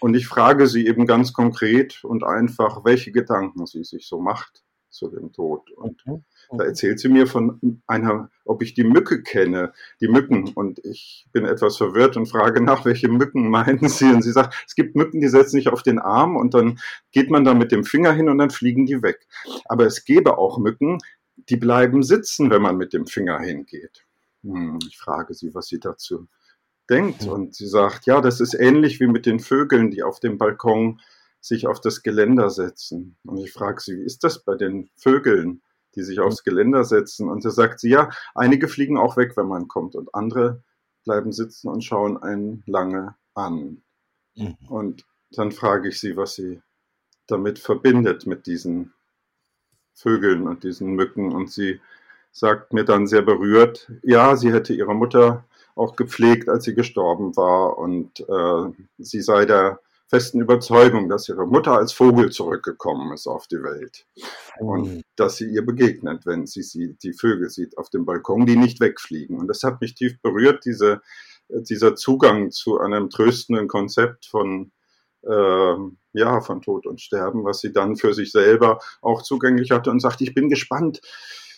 Und 0.00 0.16
ich 0.16 0.26
frage 0.26 0.66
sie 0.66 0.88
eben 0.88 1.06
ganz 1.06 1.32
konkret 1.32 2.02
und 2.02 2.24
einfach, 2.24 2.84
welche 2.84 3.12
Gedanken 3.12 3.66
sie 3.66 3.84
sich 3.84 4.08
so 4.08 4.20
macht 4.20 4.63
zu 4.94 5.08
dem 5.08 5.32
Tod. 5.32 5.70
Und 5.72 6.06
mhm. 6.06 6.24
Da 6.56 6.64
erzählt 6.64 7.00
sie 7.00 7.08
mir 7.08 7.26
von 7.26 7.80
einer, 7.86 8.30
ob 8.44 8.62
ich 8.62 8.74
die 8.74 8.84
Mücke 8.84 9.22
kenne, 9.22 9.72
die 10.00 10.08
Mücken. 10.08 10.52
Und 10.54 10.84
ich 10.84 11.26
bin 11.32 11.44
etwas 11.44 11.76
verwirrt 11.76 12.16
und 12.16 12.26
frage 12.26 12.62
nach, 12.62 12.84
welche 12.84 13.08
Mücken 13.08 13.50
meinen 13.50 13.88
Sie? 13.88 14.06
Und 14.06 14.22
sie 14.22 14.32
sagt, 14.32 14.54
es 14.66 14.74
gibt 14.74 14.96
Mücken, 14.96 15.20
die 15.20 15.28
setzen 15.28 15.56
sich 15.56 15.68
auf 15.68 15.82
den 15.82 15.98
Arm 15.98 16.36
und 16.36 16.54
dann 16.54 16.78
geht 17.12 17.30
man 17.30 17.44
da 17.44 17.54
mit 17.54 17.72
dem 17.72 17.84
Finger 17.84 18.12
hin 18.12 18.28
und 18.28 18.38
dann 18.38 18.50
fliegen 18.50 18.86
die 18.86 19.02
weg. 19.02 19.26
Aber 19.66 19.84
es 19.84 20.04
gäbe 20.04 20.38
auch 20.38 20.58
Mücken, 20.58 20.98
die 21.48 21.56
bleiben 21.56 22.02
sitzen, 22.02 22.50
wenn 22.50 22.62
man 22.62 22.76
mit 22.76 22.92
dem 22.92 23.06
Finger 23.06 23.40
hingeht. 23.40 24.04
Hm, 24.42 24.78
ich 24.86 24.96
frage 24.96 25.34
sie, 25.34 25.54
was 25.54 25.66
sie 25.66 25.80
dazu 25.80 26.28
denkt. 26.88 27.26
Und 27.26 27.54
sie 27.54 27.66
sagt, 27.66 28.06
ja, 28.06 28.20
das 28.20 28.40
ist 28.40 28.54
ähnlich 28.54 29.00
wie 29.00 29.06
mit 29.06 29.26
den 29.26 29.40
Vögeln, 29.40 29.90
die 29.90 30.02
auf 30.02 30.20
dem 30.20 30.38
Balkon 30.38 31.00
sich 31.44 31.66
auf 31.66 31.80
das 31.80 32.02
Geländer 32.02 32.50
setzen. 32.50 33.16
Und 33.24 33.38
ich 33.38 33.52
frage 33.52 33.80
sie, 33.80 33.98
wie 33.98 34.04
ist 34.04 34.24
das 34.24 34.44
bei 34.44 34.54
den 34.54 34.88
Vögeln? 34.96 35.62
die 35.94 36.02
sich 36.02 36.20
aufs 36.20 36.44
Geländer 36.44 36.84
setzen. 36.84 37.28
Und 37.28 37.44
da 37.44 37.50
sagt 37.50 37.80
sie, 37.80 37.90
ja, 37.90 38.10
einige 38.34 38.68
fliegen 38.68 38.98
auch 38.98 39.16
weg, 39.16 39.36
wenn 39.36 39.46
man 39.46 39.68
kommt 39.68 39.94
und 39.94 40.14
andere 40.14 40.62
bleiben 41.04 41.32
sitzen 41.32 41.68
und 41.68 41.84
schauen 41.84 42.22
einen 42.22 42.62
lange 42.66 43.14
an. 43.34 43.82
Mhm. 44.34 44.56
Und 44.68 45.06
dann 45.30 45.52
frage 45.52 45.88
ich 45.88 46.00
sie, 46.00 46.16
was 46.16 46.34
sie 46.34 46.60
damit 47.26 47.58
verbindet, 47.58 48.26
mit 48.26 48.46
diesen 48.46 48.92
Vögeln 49.94 50.46
und 50.46 50.64
diesen 50.64 50.94
Mücken. 50.94 51.32
Und 51.32 51.50
sie 51.50 51.80
sagt 52.32 52.72
mir 52.72 52.84
dann 52.84 53.06
sehr 53.06 53.22
berührt, 53.22 53.90
ja, 54.02 54.36
sie 54.36 54.52
hätte 54.52 54.74
ihre 54.74 54.94
Mutter 54.94 55.44
auch 55.76 55.96
gepflegt, 55.96 56.48
als 56.48 56.64
sie 56.64 56.74
gestorben 56.74 57.36
war. 57.36 57.78
Und 57.78 58.20
äh, 58.20 58.84
sie 58.98 59.20
sei 59.20 59.44
der 59.44 59.80
festen 60.08 60.40
Überzeugung, 60.40 61.08
dass 61.08 61.28
ihre 61.28 61.46
Mutter 61.46 61.72
als 61.72 61.92
Vogel 61.92 62.30
zurückgekommen 62.30 63.12
ist 63.12 63.26
auf 63.26 63.46
die 63.46 63.62
Welt 63.62 64.06
und 64.58 65.02
dass 65.16 65.36
sie 65.36 65.48
ihr 65.48 65.64
begegnet, 65.64 66.26
wenn 66.26 66.46
sie, 66.46 66.62
sie 66.62 66.96
die 67.02 67.12
Vögel 67.12 67.50
sieht 67.50 67.78
auf 67.78 67.90
dem 67.90 68.04
Balkon, 68.04 68.46
die 68.46 68.56
nicht 68.56 68.80
wegfliegen. 68.80 69.38
Und 69.38 69.48
das 69.48 69.62
hat 69.62 69.80
mich 69.80 69.94
tief 69.94 70.20
berührt, 70.20 70.64
diese, 70.64 71.00
dieser 71.48 71.96
Zugang 71.96 72.50
zu 72.50 72.78
einem 72.78 73.10
tröstenden 73.10 73.66
Konzept 73.66 74.26
von 74.26 74.72
äh, 75.22 75.76
ja, 76.12 76.40
von 76.40 76.62
Tod 76.62 76.86
und 76.86 77.00
Sterben, 77.00 77.44
was 77.44 77.60
sie 77.60 77.72
dann 77.72 77.96
für 77.96 78.14
sich 78.14 78.30
selber 78.30 78.78
auch 79.00 79.22
zugänglich 79.22 79.70
hatte 79.70 79.90
und 79.90 80.00
sagt, 80.00 80.20
ich 80.20 80.34
bin 80.34 80.48
gespannt, 80.48 81.00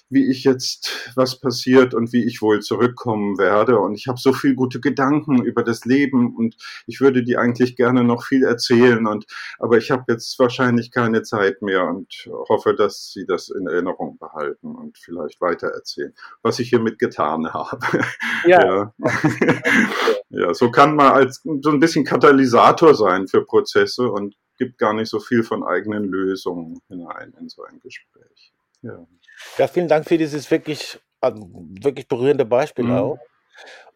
wie 0.08 0.30
ich 0.30 0.44
jetzt, 0.44 1.10
was 1.14 1.40
passiert 1.40 1.94
und 1.94 2.12
wie 2.12 2.24
ich 2.24 2.42
wohl 2.42 2.60
zurückkommen 2.60 3.38
werde. 3.38 3.78
Und 3.78 3.94
ich 3.94 4.06
habe 4.06 4.18
so 4.18 4.32
viel 4.32 4.54
gute 4.54 4.80
Gedanken 4.80 5.42
über 5.42 5.62
das 5.62 5.84
Leben 5.84 6.36
und 6.36 6.56
ich 6.86 7.00
würde 7.00 7.24
die 7.24 7.36
eigentlich 7.36 7.76
gerne 7.76 8.04
noch 8.04 8.24
viel 8.24 8.44
erzählen. 8.44 9.06
Und 9.06 9.26
aber 9.58 9.78
ich 9.78 9.90
habe 9.90 10.04
jetzt 10.12 10.38
wahrscheinlich 10.38 10.90
keine 10.90 11.22
Zeit 11.22 11.62
mehr 11.62 11.86
und 11.86 12.28
hoffe, 12.48 12.74
dass 12.74 13.12
Sie 13.12 13.26
das 13.26 13.48
in 13.48 13.66
Erinnerung 13.66 14.18
behalten 14.18 14.74
und 14.74 14.96
vielleicht 14.98 15.40
weiter 15.40 15.68
erzählen, 15.68 16.14
was 16.42 16.58
ich 16.58 16.68
hiermit 16.68 16.98
getan 16.98 17.52
habe. 17.52 17.78
Ja. 18.46 18.64
ja. 18.64 18.92
ja, 20.28 20.54
so 20.54 20.70
kann 20.70 20.94
man 20.94 21.12
als 21.12 21.42
so 21.42 21.70
ein 21.70 21.80
bisschen 21.80 22.04
Katalysator 22.04 22.94
sein 22.94 23.26
für 23.26 23.44
Prozesse 23.44 24.08
und 24.10 24.36
gibt 24.58 24.78
gar 24.78 24.94
nicht 24.94 25.08
so 25.08 25.20
viel 25.20 25.42
von 25.42 25.64
eigenen 25.64 26.04
Lösungen 26.04 26.80
hinein 26.88 27.34
in 27.40 27.48
so 27.48 27.62
ein 27.64 27.80
Gespräch. 27.80 28.52
Ja. 28.82 29.06
Ja, 29.58 29.68
vielen 29.68 29.88
Dank 29.88 30.06
für 30.06 30.18
dieses 30.18 30.50
wirklich, 30.50 30.98
ähm, 31.22 31.76
wirklich 31.82 32.08
berührende 32.08 32.44
Beispiel 32.44 32.86
Mhm. 32.86 32.92
auch. 32.92 33.18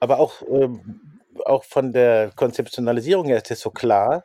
Aber 0.00 0.18
auch, 0.20 0.42
ähm, 0.42 1.20
auch 1.44 1.64
von 1.64 1.92
der 1.92 2.32
Konzeptionalisierung 2.36 3.26
her 3.26 3.38
ist 3.38 3.50
es 3.50 3.60
so 3.60 3.70
klar, 3.70 4.24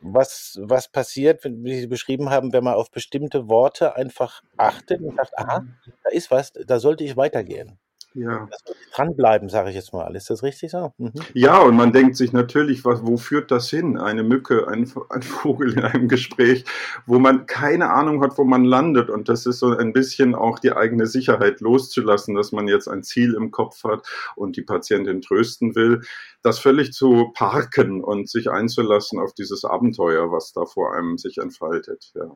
was, 0.00 0.58
was 0.62 0.88
passiert, 0.88 1.44
wie 1.44 1.80
Sie 1.80 1.86
beschrieben 1.86 2.30
haben, 2.30 2.52
wenn 2.52 2.64
man 2.64 2.74
auf 2.74 2.90
bestimmte 2.90 3.48
Worte 3.48 3.96
einfach 3.96 4.42
achtet 4.56 5.00
und 5.02 5.16
sagt, 5.16 5.36
aha, 5.38 5.62
da 6.04 6.10
ist 6.10 6.30
was, 6.30 6.52
da 6.52 6.78
sollte 6.80 7.04
ich 7.04 7.16
weitergehen. 7.16 7.78
Ja. 8.16 8.48
Dranbleiben, 8.94 9.50
sage 9.50 9.68
ich 9.68 9.76
jetzt 9.76 9.92
mal. 9.92 10.16
Ist 10.16 10.30
das 10.30 10.42
richtig 10.42 10.70
so? 10.70 10.94
Mhm. 10.96 11.12
Ja, 11.34 11.60
und 11.60 11.76
man 11.76 11.92
denkt 11.92 12.16
sich 12.16 12.32
natürlich, 12.32 12.82
was, 12.86 13.04
wo 13.04 13.18
führt 13.18 13.50
das 13.50 13.68
hin? 13.68 13.98
Eine 13.98 14.22
Mücke, 14.22 14.68
ein, 14.68 14.90
ein, 15.10 15.22
Vogel 15.22 15.74
in 15.74 15.84
einem 15.84 16.08
Gespräch, 16.08 16.64
wo 17.04 17.18
man 17.18 17.44
keine 17.44 17.90
Ahnung 17.90 18.22
hat, 18.22 18.38
wo 18.38 18.44
man 18.44 18.64
landet. 18.64 19.10
Und 19.10 19.28
das 19.28 19.44
ist 19.44 19.58
so 19.58 19.76
ein 19.76 19.92
bisschen 19.92 20.34
auch 20.34 20.58
die 20.58 20.72
eigene 20.72 21.06
Sicherheit 21.06 21.60
loszulassen, 21.60 22.34
dass 22.34 22.52
man 22.52 22.68
jetzt 22.68 22.88
ein 22.88 23.02
Ziel 23.02 23.34
im 23.34 23.50
Kopf 23.50 23.84
hat 23.84 24.06
und 24.34 24.56
die 24.56 24.62
Patientin 24.62 25.20
trösten 25.20 25.74
will. 25.74 26.00
Das 26.42 26.58
völlig 26.58 26.92
zu 26.92 27.32
parken 27.34 28.02
und 28.02 28.30
sich 28.30 28.50
einzulassen 28.50 29.18
auf 29.18 29.34
dieses 29.34 29.66
Abenteuer, 29.66 30.32
was 30.32 30.54
da 30.54 30.64
vor 30.64 30.94
einem 30.94 31.18
sich 31.18 31.36
entfaltet. 31.36 32.12
Ja. 32.14 32.34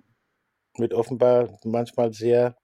Mit 0.76 0.92
offenbar 0.92 1.58
manchmal 1.64 2.12
sehr 2.12 2.54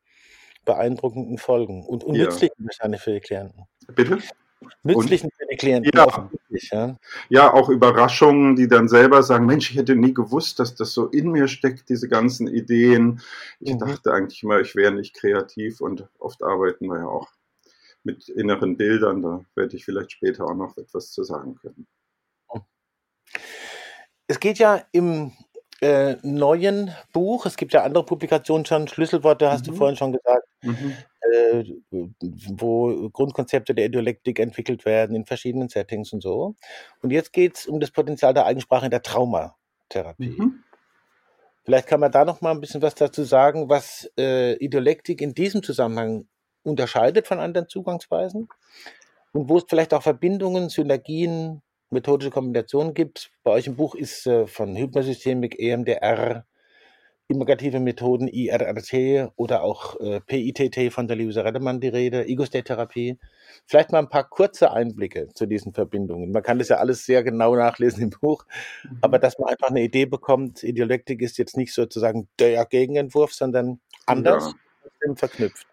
beeindruckenden 0.66 1.38
Folgen 1.38 1.82
und, 1.86 2.04
und 2.04 2.14
ja. 2.14 2.24
nützlichen 2.24 2.66
wahrscheinlich 2.66 3.00
für 3.00 3.12
die 3.12 3.20
Klienten. 3.20 3.64
Bitte? 3.94 4.18
Nützlichen 4.82 5.30
für 5.30 5.46
die 5.50 5.56
Klienten. 5.56 5.90
Ja. 5.94 6.30
ja. 6.50 6.96
ja, 7.28 7.52
auch 7.52 7.68
Überraschungen, 7.68 8.56
die 8.56 8.68
dann 8.68 8.88
selber 8.88 9.22
sagen, 9.22 9.46
Mensch, 9.46 9.70
ich 9.70 9.76
hätte 9.76 9.96
nie 9.96 10.12
gewusst, 10.12 10.58
dass 10.58 10.74
das 10.74 10.92
so 10.92 11.06
in 11.06 11.30
mir 11.30 11.48
steckt, 11.48 11.88
diese 11.88 12.08
ganzen 12.08 12.48
Ideen. 12.48 13.20
Ich 13.60 13.74
mhm. 13.74 13.78
dachte 13.78 14.12
eigentlich 14.12 14.42
immer, 14.42 14.60
ich 14.60 14.74
wäre 14.74 14.92
nicht 14.92 15.14
kreativ 15.14 15.80
und 15.80 16.08
oft 16.18 16.42
arbeiten 16.42 16.86
wir 16.86 16.98
ja 16.98 17.06
auch 17.06 17.28
mit 18.02 18.28
inneren 18.28 18.76
Bildern. 18.76 19.22
Da 19.22 19.44
werde 19.54 19.76
ich 19.76 19.84
vielleicht 19.84 20.12
später 20.12 20.44
auch 20.44 20.54
noch 20.54 20.76
etwas 20.76 21.12
zu 21.12 21.22
sagen 21.22 21.56
können. 21.56 21.86
Es 24.28 24.40
geht 24.40 24.58
ja 24.58 24.82
im 24.90 25.32
äh, 25.80 26.16
neuen 26.22 26.90
Buch, 27.12 27.46
es 27.46 27.56
gibt 27.56 27.72
ja 27.72 27.82
andere 27.82 28.04
Publikationen 28.04 28.64
schon, 28.64 28.88
Schlüsselworte 28.88 29.50
hast 29.50 29.66
du 29.66 29.72
Mhm. 29.72 29.76
vorhin 29.76 29.96
schon 29.96 30.12
gesagt, 30.12 30.48
Mhm. 30.62 30.94
äh, 31.20 31.64
wo 32.58 33.10
Grundkonzepte 33.10 33.74
der 33.74 33.88
Dialektik 33.88 34.38
entwickelt 34.38 34.84
werden 34.84 35.14
in 35.14 35.26
verschiedenen 35.26 35.68
Settings 35.68 36.12
und 36.12 36.22
so. 36.22 36.54
Und 37.02 37.10
jetzt 37.10 37.32
geht 37.32 37.56
es 37.56 37.66
um 37.66 37.80
das 37.80 37.90
Potenzial 37.90 38.32
der 38.32 38.46
Eigensprache 38.46 38.86
in 38.86 38.90
der 38.90 39.02
Traumatherapie. 39.02 40.36
Mhm. 40.38 40.62
Vielleicht 41.64 41.88
kann 41.88 42.00
man 42.00 42.12
da 42.12 42.24
noch 42.24 42.40
mal 42.40 42.52
ein 42.52 42.60
bisschen 42.60 42.80
was 42.80 42.94
dazu 42.94 43.24
sagen, 43.24 43.68
was 43.68 44.10
äh, 44.16 44.54
Idiolektik 44.64 45.20
in 45.20 45.34
diesem 45.34 45.62
Zusammenhang 45.64 46.26
unterscheidet 46.62 47.26
von 47.26 47.40
anderen 47.40 47.68
Zugangsweisen 47.68 48.48
und 49.32 49.48
wo 49.48 49.58
es 49.58 49.64
vielleicht 49.68 49.92
auch 49.92 50.02
Verbindungen, 50.02 50.68
Synergien, 50.68 51.62
methodische 51.90 52.30
Kombinationen 52.30 52.94
gibt. 52.94 53.30
Bei 53.42 53.52
euch 53.52 53.66
im 53.66 53.76
Buch 53.76 53.94
ist 53.94 54.26
äh, 54.26 54.46
von 54.46 54.76
Hypnosystemik, 54.76 55.58
EMDR, 55.58 56.44
immigrative 57.28 57.80
Methoden, 57.80 58.28
IRRT 58.28 59.32
oder 59.36 59.62
auch 59.62 59.98
äh, 60.00 60.20
PITT 60.20 60.92
von 60.92 61.08
der 61.08 61.16
Luisa 61.16 61.42
Redemann 61.42 61.80
die 61.80 61.88
Rede, 61.88 62.26
Ego-State-Therapie. 62.26 63.18
Vielleicht 63.66 63.90
mal 63.90 63.98
ein 63.98 64.08
paar 64.08 64.28
kurze 64.28 64.70
Einblicke 64.70 65.28
zu 65.34 65.46
diesen 65.46 65.72
Verbindungen. 65.72 66.30
Man 66.30 66.42
kann 66.42 66.58
das 66.58 66.68
ja 66.68 66.76
alles 66.76 67.04
sehr 67.04 67.24
genau 67.24 67.56
nachlesen 67.56 68.04
im 68.04 68.10
Buch, 68.10 68.44
aber 69.00 69.18
dass 69.18 69.38
man 69.38 69.48
einfach 69.48 69.68
eine 69.68 69.82
Idee 69.82 70.06
bekommt, 70.06 70.62
Ideolektik 70.62 71.20
ist 71.20 71.38
jetzt 71.38 71.56
nicht 71.56 71.74
sozusagen 71.74 72.28
der 72.38 72.64
Gegenentwurf, 72.64 73.32
sondern 73.32 73.80
anders 74.06 74.54
Ja. 75.02 75.14
verknüpft. 75.16 75.66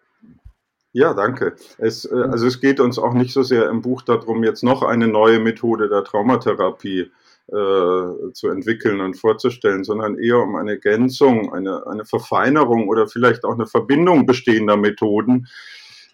Ja, 0.94 1.12
danke. 1.12 1.56
Es, 1.76 2.04
äh, 2.04 2.14
also 2.14 2.46
es 2.46 2.60
geht 2.60 2.78
uns 2.78 3.00
auch 3.00 3.14
nicht 3.14 3.32
so 3.32 3.42
sehr 3.42 3.68
im 3.68 3.82
Buch 3.82 4.02
darum, 4.02 4.44
jetzt 4.44 4.62
noch 4.62 4.82
eine 4.82 5.08
neue 5.08 5.40
Methode 5.40 5.88
der 5.88 6.04
Traumatherapie 6.04 7.10
äh, 7.48 8.32
zu 8.32 8.48
entwickeln 8.48 9.00
und 9.00 9.14
vorzustellen, 9.14 9.82
sondern 9.82 10.16
eher 10.16 10.38
um 10.38 10.54
eine 10.54 10.70
Ergänzung, 10.72 11.52
eine, 11.52 11.84
eine 11.88 12.04
Verfeinerung 12.04 12.88
oder 12.88 13.08
vielleicht 13.08 13.44
auch 13.44 13.54
eine 13.54 13.66
Verbindung 13.66 14.24
bestehender 14.24 14.76
Methoden 14.76 15.48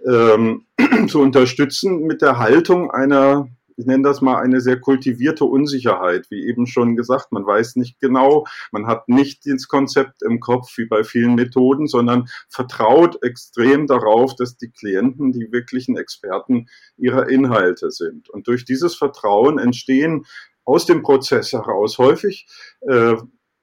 ähm, 0.06 0.64
zu 1.08 1.20
unterstützen 1.20 2.06
mit 2.06 2.22
der 2.22 2.38
Haltung 2.38 2.90
einer, 2.90 3.48
ich 3.80 3.86
nenne 3.86 4.02
das 4.02 4.20
mal 4.20 4.36
eine 4.36 4.60
sehr 4.60 4.78
kultivierte 4.78 5.46
Unsicherheit, 5.46 6.30
wie 6.30 6.46
eben 6.46 6.66
schon 6.66 6.96
gesagt, 6.96 7.32
man 7.32 7.46
weiß 7.46 7.76
nicht 7.76 7.98
genau, 7.98 8.46
man 8.72 8.86
hat 8.86 9.08
nicht 9.08 9.46
das 9.46 9.68
Konzept 9.68 10.22
im 10.22 10.38
Kopf 10.38 10.76
wie 10.76 10.84
bei 10.84 11.02
vielen 11.02 11.34
Methoden, 11.34 11.86
sondern 11.86 12.28
vertraut 12.50 13.22
extrem 13.22 13.86
darauf, 13.86 14.36
dass 14.36 14.58
die 14.58 14.70
Klienten 14.70 15.32
die 15.32 15.50
wirklichen 15.50 15.96
Experten 15.96 16.68
ihrer 16.98 17.30
Inhalte 17.30 17.90
sind. 17.90 18.28
Und 18.28 18.46
durch 18.48 18.66
dieses 18.66 18.94
Vertrauen 18.94 19.58
entstehen 19.58 20.26
aus 20.64 20.84
dem 20.84 21.02
Prozess 21.02 21.52
heraus 21.54 21.96
häufig 21.96 22.46
äh, 22.82 23.16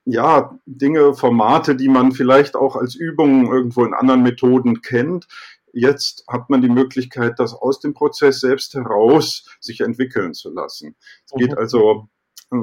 ja, 0.09 0.57
Dinge, 0.65 1.13
Formate, 1.13 1.75
die 1.75 1.89
man 1.89 2.13
vielleicht 2.13 2.55
auch 2.55 2.77
als 2.77 2.95
Übungen 2.95 3.47
irgendwo 3.47 3.83
in 3.83 3.93
anderen 3.93 4.23
Methoden 4.23 4.81
kennt. 4.81 5.27
Jetzt 5.73 6.23
hat 6.27 6.49
man 6.49 6.61
die 6.61 6.69
Möglichkeit, 6.69 7.39
das 7.39 7.53
aus 7.53 7.79
dem 7.79 7.93
Prozess 7.93 8.39
selbst 8.39 8.73
heraus 8.73 9.45
sich 9.59 9.81
entwickeln 9.81 10.33
zu 10.33 10.51
lassen. 10.51 10.95
Es 11.25 11.33
geht 11.37 11.51
Mhm. 11.51 11.57
also 11.57 12.09
äh, 12.51 12.57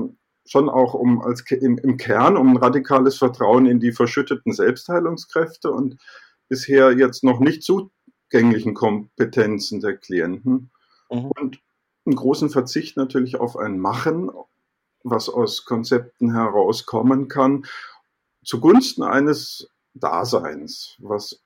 schon 0.47 0.69
auch 0.69 0.95
um 0.95 1.23
als 1.23 1.43
im, 1.51 1.79
im 1.79 1.97
Kern 1.97 2.37
um 2.37 2.51
ein 2.51 2.57
radikales 2.57 3.17
Vertrauen 3.17 3.67
in 3.67 3.81
die 3.81 3.93
verschütteten 3.93 4.53
Selbstheilungskräfte 4.53 5.71
und 5.71 5.97
bisher 6.49 6.93
jetzt 6.93 7.25
noch 7.25 7.41
nicht 7.41 7.63
zugänglichen 7.63 8.75
Kompetenzen 8.75 9.81
der 9.81 9.97
Klienten 9.97 10.71
Mhm. 11.11 11.31
und 11.39 11.61
einen 12.07 12.17
großen 12.17 12.51
Verzicht 12.51 12.97
natürlich 12.97 13.37
auf 13.37 13.57
ein 13.57 13.79
Machen, 13.79 14.31
was 15.03 15.29
aus 15.29 15.65
Konzepten 15.65 16.33
herauskommen 16.33 17.29
kann, 17.29 17.65
zugunsten 18.45 19.03
eines 19.03 19.69
Daseins, 19.95 20.97
was 20.99 21.43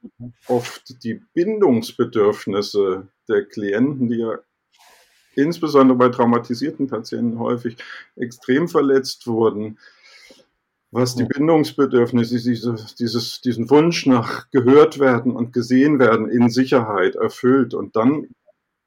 oft 0.46 1.02
die 1.04 1.20
Bindungsbedürfnisse 1.34 3.08
der 3.28 3.44
Klienten, 3.44 4.08
die 4.08 4.18
ja 4.18 4.38
insbesondere 5.34 5.96
bei 5.96 6.08
traumatisierten 6.08 6.88
Patienten 6.88 7.38
häufig 7.38 7.76
extrem 8.16 8.68
verletzt 8.68 9.26
wurden, 9.26 9.78
was 10.90 11.14
die. 11.14 11.24
Bindungsbedürfnisse, 11.24 12.36
diese, 12.40 12.74
dieses, 12.98 13.40
diesen 13.42 13.68
Wunsch 13.70 14.06
nach 14.06 14.50
gehört 14.50 14.98
werden 14.98 15.36
und 15.36 15.52
gesehen 15.52 15.98
werden 15.98 16.30
in 16.30 16.48
Sicherheit 16.48 17.14
erfüllt. 17.14 17.74
Und 17.74 17.94
dann 17.94 18.28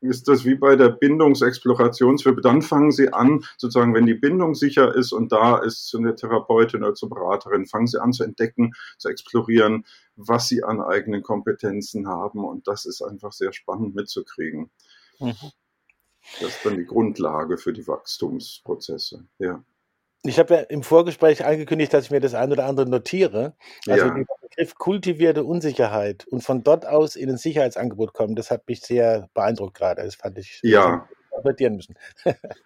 ist 0.01 0.27
das 0.27 0.46
wie 0.46 0.55
bei 0.55 0.75
der 0.75 0.89
Bindungsexplorationswippe. 0.89 2.41
Dann 2.41 2.62
fangen 2.62 2.91
sie 2.91 3.13
an, 3.13 3.46
sozusagen, 3.58 3.93
wenn 3.93 4.05
die 4.05 4.15
Bindung 4.15 4.55
sicher 4.55 4.93
ist 4.93 5.12
und 5.12 5.31
da 5.31 5.58
ist 5.58 5.88
zu 5.88 6.00
einer 6.00 6.15
Therapeutin 6.15 6.84
oder 6.84 6.96
zur 6.96 7.10
Beraterin, 7.10 7.65
fangen 7.65 7.88
sie 7.88 8.01
an 8.01 8.12
zu 8.12 8.24
entdecken, 8.24 8.74
zu 8.98 9.10
explorieren, 9.10 9.86
was 10.15 10.48
sie 10.48 10.63
an 10.63 10.81
eigenen 10.81 11.22
Kompetenzen 11.22 12.08
haben. 12.08 12.43
Und 12.43 12.67
das 12.67 12.86
ist 12.86 13.01
einfach 13.01 13.31
sehr 13.31 13.53
spannend 13.53 13.96
mitzukriegen. 13.96 14.72
Mhm. 15.20 15.36
Das 16.39 16.50
ist 16.50 16.65
dann 16.65 16.77
die 16.77 16.86
Grundlage 16.86 17.58
für 17.58 17.74
die 17.74 17.88
Wachstumsprozesse. 17.88 19.25
Ja. 19.39 19.63
Ich 20.24 20.38
habe 20.38 20.54
ja 20.54 20.60
im 20.62 20.84
Vorgespräch 20.84 21.46
angekündigt, 21.46 21.94
dass 21.94 22.06
ich 22.06 22.12
mir 22.12 22.20
das 22.20 22.36
ein 22.36 22.51
oder 22.51 22.66
andere 22.66 22.88
notiere. 22.88 23.54
Also 23.88 24.06
Ja. 24.08 24.13
dieser 24.13 24.36
Begriff 24.42 24.75
kultivierte 24.75 25.44
Unsicherheit 25.44 26.28
und 26.30 26.44
von 26.44 26.63
dort 26.63 26.86
aus 26.86 27.16
in 27.16 27.30
ein 27.30 27.38
Sicherheitsangebot 27.38 28.13
kommen, 28.13 28.36
das 28.36 28.51
hat 28.51 28.68
mich 28.68 28.82
sehr 28.82 29.30
beeindruckt 29.34 29.75
gerade. 29.75 30.04
Das 30.04 30.16
fand 30.16 30.38
ich 30.38 30.60
Ja. 30.63 31.08
interpretieren 31.32 31.75
müssen. 31.75 31.96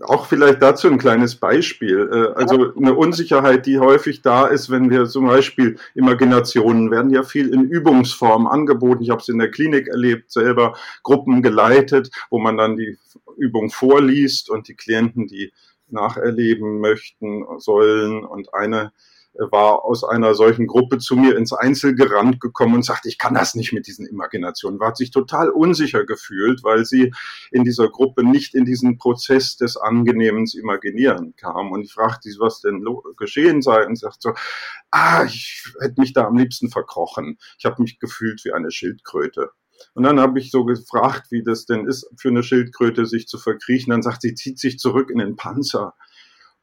Auch 0.00 0.26
vielleicht 0.26 0.60
dazu 0.60 0.88
ein 0.88 0.98
kleines 0.98 1.36
Beispiel. 1.36 2.10
Äh, 2.12 2.40
Also 2.40 2.74
eine 2.74 2.94
Unsicherheit, 2.94 3.64
die 3.66 3.78
häufig 3.78 4.22
da 4.22 4.46
ist, 4.46 4.68
wenn 4.68 4.90
wir 4.90 5.06
zum 5.06 5.26
Beispiel 5.26 5.78
Imaginationen 5.94 6.90
werden 6.90 7.10
ja 7.10 7.22
viel 7.22 7.52
in 7.54 7.62
Übungsform 7.68 8.48
angeboten. 8.48 9.04
Ich 9.04 9.10
habe 9.10 9.20
es 9.20 9.28
in 9.28 9.38
der 9.38 9.52
Klinik 9.52 9.86
erlebt, 9.86 10.32
selber 10.32 10.76
Gruppen 11.04 11.42
geleitet, 11.42 12.10
wo 12.30 12.40
man 12.40 12.56
dann 12.56 12.76
die 12.76 12.98
Übung 13.36 13.70
vorliest 13.70 14.50
und 14.50 14.66
die 14.66 14.74
Klienten 14.74 15.28
die 15.28 15.52
nacherleben 15.88 16.80
möchten 16.80 17.44
sollen. 17.58 18.24
Und 18.24 18.54
eine 18.54 18.92
war 19.34 19.84
aus 19.84 20.04
einer 20.04 20.34
solchen 20.34 20.66
Gruppe 20.66 20.98
zu 20.98 21.16
mir 21.16 21.36
ins 21.36 21.52
Einzel 21.52 21.94
gerannt 21.94 22.40
gekommen 22.40 22.76
und 22.76 22.84
sagte, 22.84 23.08
ich 23.08 23.18
kann 23.18 23.34
das 23.34 23.54
nicht 23.54 23.72
mit 23.72 23.86
diesen 23.86 24.06
Imaginationen. 24.06 24.78
War 24.78 24.94
sich 24.94 25.10
total 25.10 25.50
unsicher 25.50 26.04
gefühlt, 26.04 26.62
weil 26.62 26.84
sie 26.84 27.12
in 27.50 27.64
dieser 27.64 27.88
Gruppe 27.88 28.24
nicht 28.24 28.54
in 28.54 28.64
diesen 28.64 28.98
Prozess 28.98 29.56
des 29.56 29.76
angenehmens 29.76 30.54
Imaginieren 30.54 31.34
kam. 31.36 31.72
Und 31.72 31.82
ich 31.82 31.92
fragte 31.92 32.30
sie, 32.30 32.38
was 32.38 32.60
denn 32.60 32.84
geschehen 33.16 33.60
sei 33.60 33.84
und 33.86 33.98
sagt 33.98 34.22
so, 34.22 34.34
ah, 34.90 35.24
ich 35.24 35.64
hätte 35.80 36.00
mich 36.00 36.12
da 36.12 36.26
am 36.26 36.36
liebsten 36.36 36.70
verkrochen. 36.70 37.38
Ich 37.58 37.64
habe 37.64 37.82
mich 37.82 37.98
gefühlt 37.98 38.44
wie 38.44 38.52
eine 38.52 38.70
Schildkröte. 38.70 39.50
Und 39.92 40.04
dann 40.04 40.18
habe 40.20 40.38
ich 40.38 40.50
so 40.50 40.64
gefragt, 40.64 41.26
wie 41.30 41.42
das 41.42 41.66
denn 41.66 41.86
ist, 41.86 42.10
für 42.18 42.28
eine 42.28 42.42
Schildkröte 42.42 43.06
sich 43.06 43.26
zu 43.26 43.38
verkriechen. 43.38 43.90
Dann 43.90 44.02
sagt 44.02 44.22
sie, 44.22 44.34
zieht 44.34 44.58
sich 44.58 44.78
zurück 44.78 45.10
in 45.10 45.18
den 45.18 45.36
Panzer. 45.36 45.94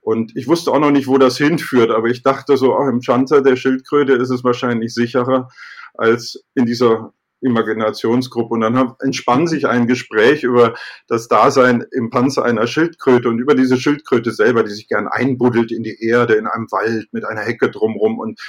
Und 0.01 0.35
ich 0.35 0.47
wusste 0.47 0.71
auch 0.71 0.79
noch 0.79 0.91
nicht, 0.91 1.07
wo 1.07 1.17
das 1.17 1.37
hinführt, 1.37 1.91
aber 1.91 2.07
ich 2.07 2.23
dachte 2.23 2.57
so, 2.57 2.73
auch 2.73 2.87
im 2.87 3.01
Schanzer 3.01 3.41
der 3.41 3.55
Schildkröte 3.55 4.13
ist 4.13 4.31
es 4.31 4.43
wahrscheinlich 4.43 4.93
sicherer 4.93 5.49
als 5.93 6.43
in 6.55 6.65
dieser 6.65 7.13
Imaginationsgruppe. 7.41 8.53
Und 8.53 8.61
dann 8.61 8.93
entspann 8.99 9.47
sich 9.47 9.67
ein 9.67 9.87
Gespräch 9.87 10.43
über 10.43 10.75
das 11.07 11.27
Dasein 11.27 11.85
im 11.91 12.09
Panzer 12.09 12.45
einer 12.45 12.67
Schildkröte 12.67 13.29
und 13.29 13.39
über 13.39 13.55
diese 13.55 13.77
Schildkröte 13.77 14.31
selber, 14.31 14.63
die 14.63 14.71
sich 14.71 14.87
gern 14.87 15.07
einbuddelt 15.07 15.71
in 15.71 15.83
die 15.83 16.03
Erde, 16.03 16.35
in 16.35 16.47
einem 16.47 16.71
Wald 16.71 17.07
mit 17.11 17.25
einer 17.25 17.41
Hecke 17.41 17.69
drumrum. 17.69 18.19
Und 18.19 18.39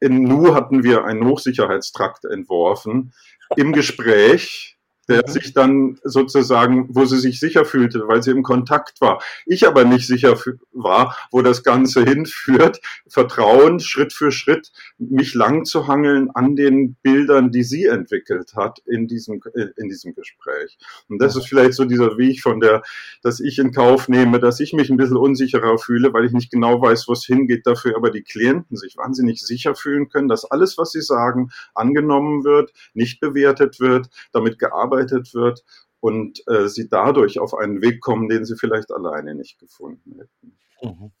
in 0.00 0.24
Nu 0.24 0.54
hatten 0.54 0.82
wir 0.82 1.04
einen 1.04 1.24
Hochsicherheitstrakt 1.24 2.24
entworfen 2.26 3.12
im 3.56 3.72
Gespräch 3.72 4.75
der 5.08 5.26
sich 5.28 5.52
dann 5.52 5.98
sozusagen, 6.02 6.88
wo 6.90 7.04
sie 7.04 7.18
sich 7.18 7.38
sicher 7.38 7.64
fühlte, 7.64 8.08
weil 8.08 8.22
sie 8.22 8.32
im 8.32 8.42
Kontakt 8.42 9.00
war. 9.00 9.22
Ich 9.46 9.66
aber 9.66 9.84
nicht 9.84 10.06
sicher 10.06 10.36
war, 10.72 11.16
wo 11.30 11.42
das 11.42 11.62
Ganze 11.62 12.04
hinführt. 12.04 12.80
Vertrauen, 13.08 13.80
Schritt 13.80 14.12
für 14.12 14.32
Schritt, 14.32 14.72
mich 14.98 15.34
lang 15.34 15.64
zu 15.64 15.86
hangeln 15.86 16.30
an 16.34 16.56
den 16.56 16.96
Bildern, 17.02 17.50
die 17.50 17.62
sie 17.62 17.84
entwickelt 17.84 18.54
hat 18.56 18.80
in 18.86 19.06
diesem, 19.06 19.40
in 19.76 19.88
diesem 19.88 20.14
Gespräch. 20.14 20.78
Und 21.08 21.20
das 21.20 21.36
ist 21.36 21.46
vielleicht 21.46 21.74
so 21.74 21.84
dieser 21.84 22.18
Weg 22.18 22.42
von 22.42 22.60
der, 22.60 22.82
dass 23.22 23.40
ich 23.40 23.58
in 23.58 23.72
Kauf 23.72 24.08
nehme, 24.08 24.40
dass 24.40 24.60
ich 24.60 24.72
mich 24.72 24.90
ein 24.90 24.96
bisschen 24.96 25.16
unsicherer 25.16 25.78
fühle, 25.78 26.12
weil 26.12 26.24
ich 26.24 26.32
nicht 26.32 26.50
genau 26.50 26.80
weiß, 26.80 27.06
wo 27.08 27.12
es 27.12 27.24
hingeht, 27.24 27.66
dafür 27.66 27.96
aber 27.96 28.10
die 28.10 28.22
Klienten 28.22 28.76
sich 28.76 28.96
wahnsinnig 28.96 29.40
sicher 29.42 29.74
fühlen 29.74 30.08
können, 30.08 30.28
dass 30.28 30.44
alles, 30.44 30.78
was 30.78 30.90
sie 30.90 31.00
sagen, 31.00 31.50
angenommen 31.74 32.44
wird, 32.44 32.72
nicht 32.94 33.20
bewertet 33.20 33.80
wird, 33.80 34.08
damit 34.32 34.58
gearbeitet 34.58 34.95
wird 35.34 35.62
und 36.00 36.42
äh, 36.48 36.68
sie 36.68 36.88
dadurch 36.88 37.38
auf 37.38 37.54
einen 37.54 37.82
Weg 37.82 38.00
kommen, 38.00 38.28
den 38.28 38.44
sie 38.44 38.56
vielleicht 38.56 38.90
alleine 38.92 39.34
nicht 39.34 39.58
gefunden 39.58 40.18
hätten. 40.18 40.58
Mhm. 40.82 41.12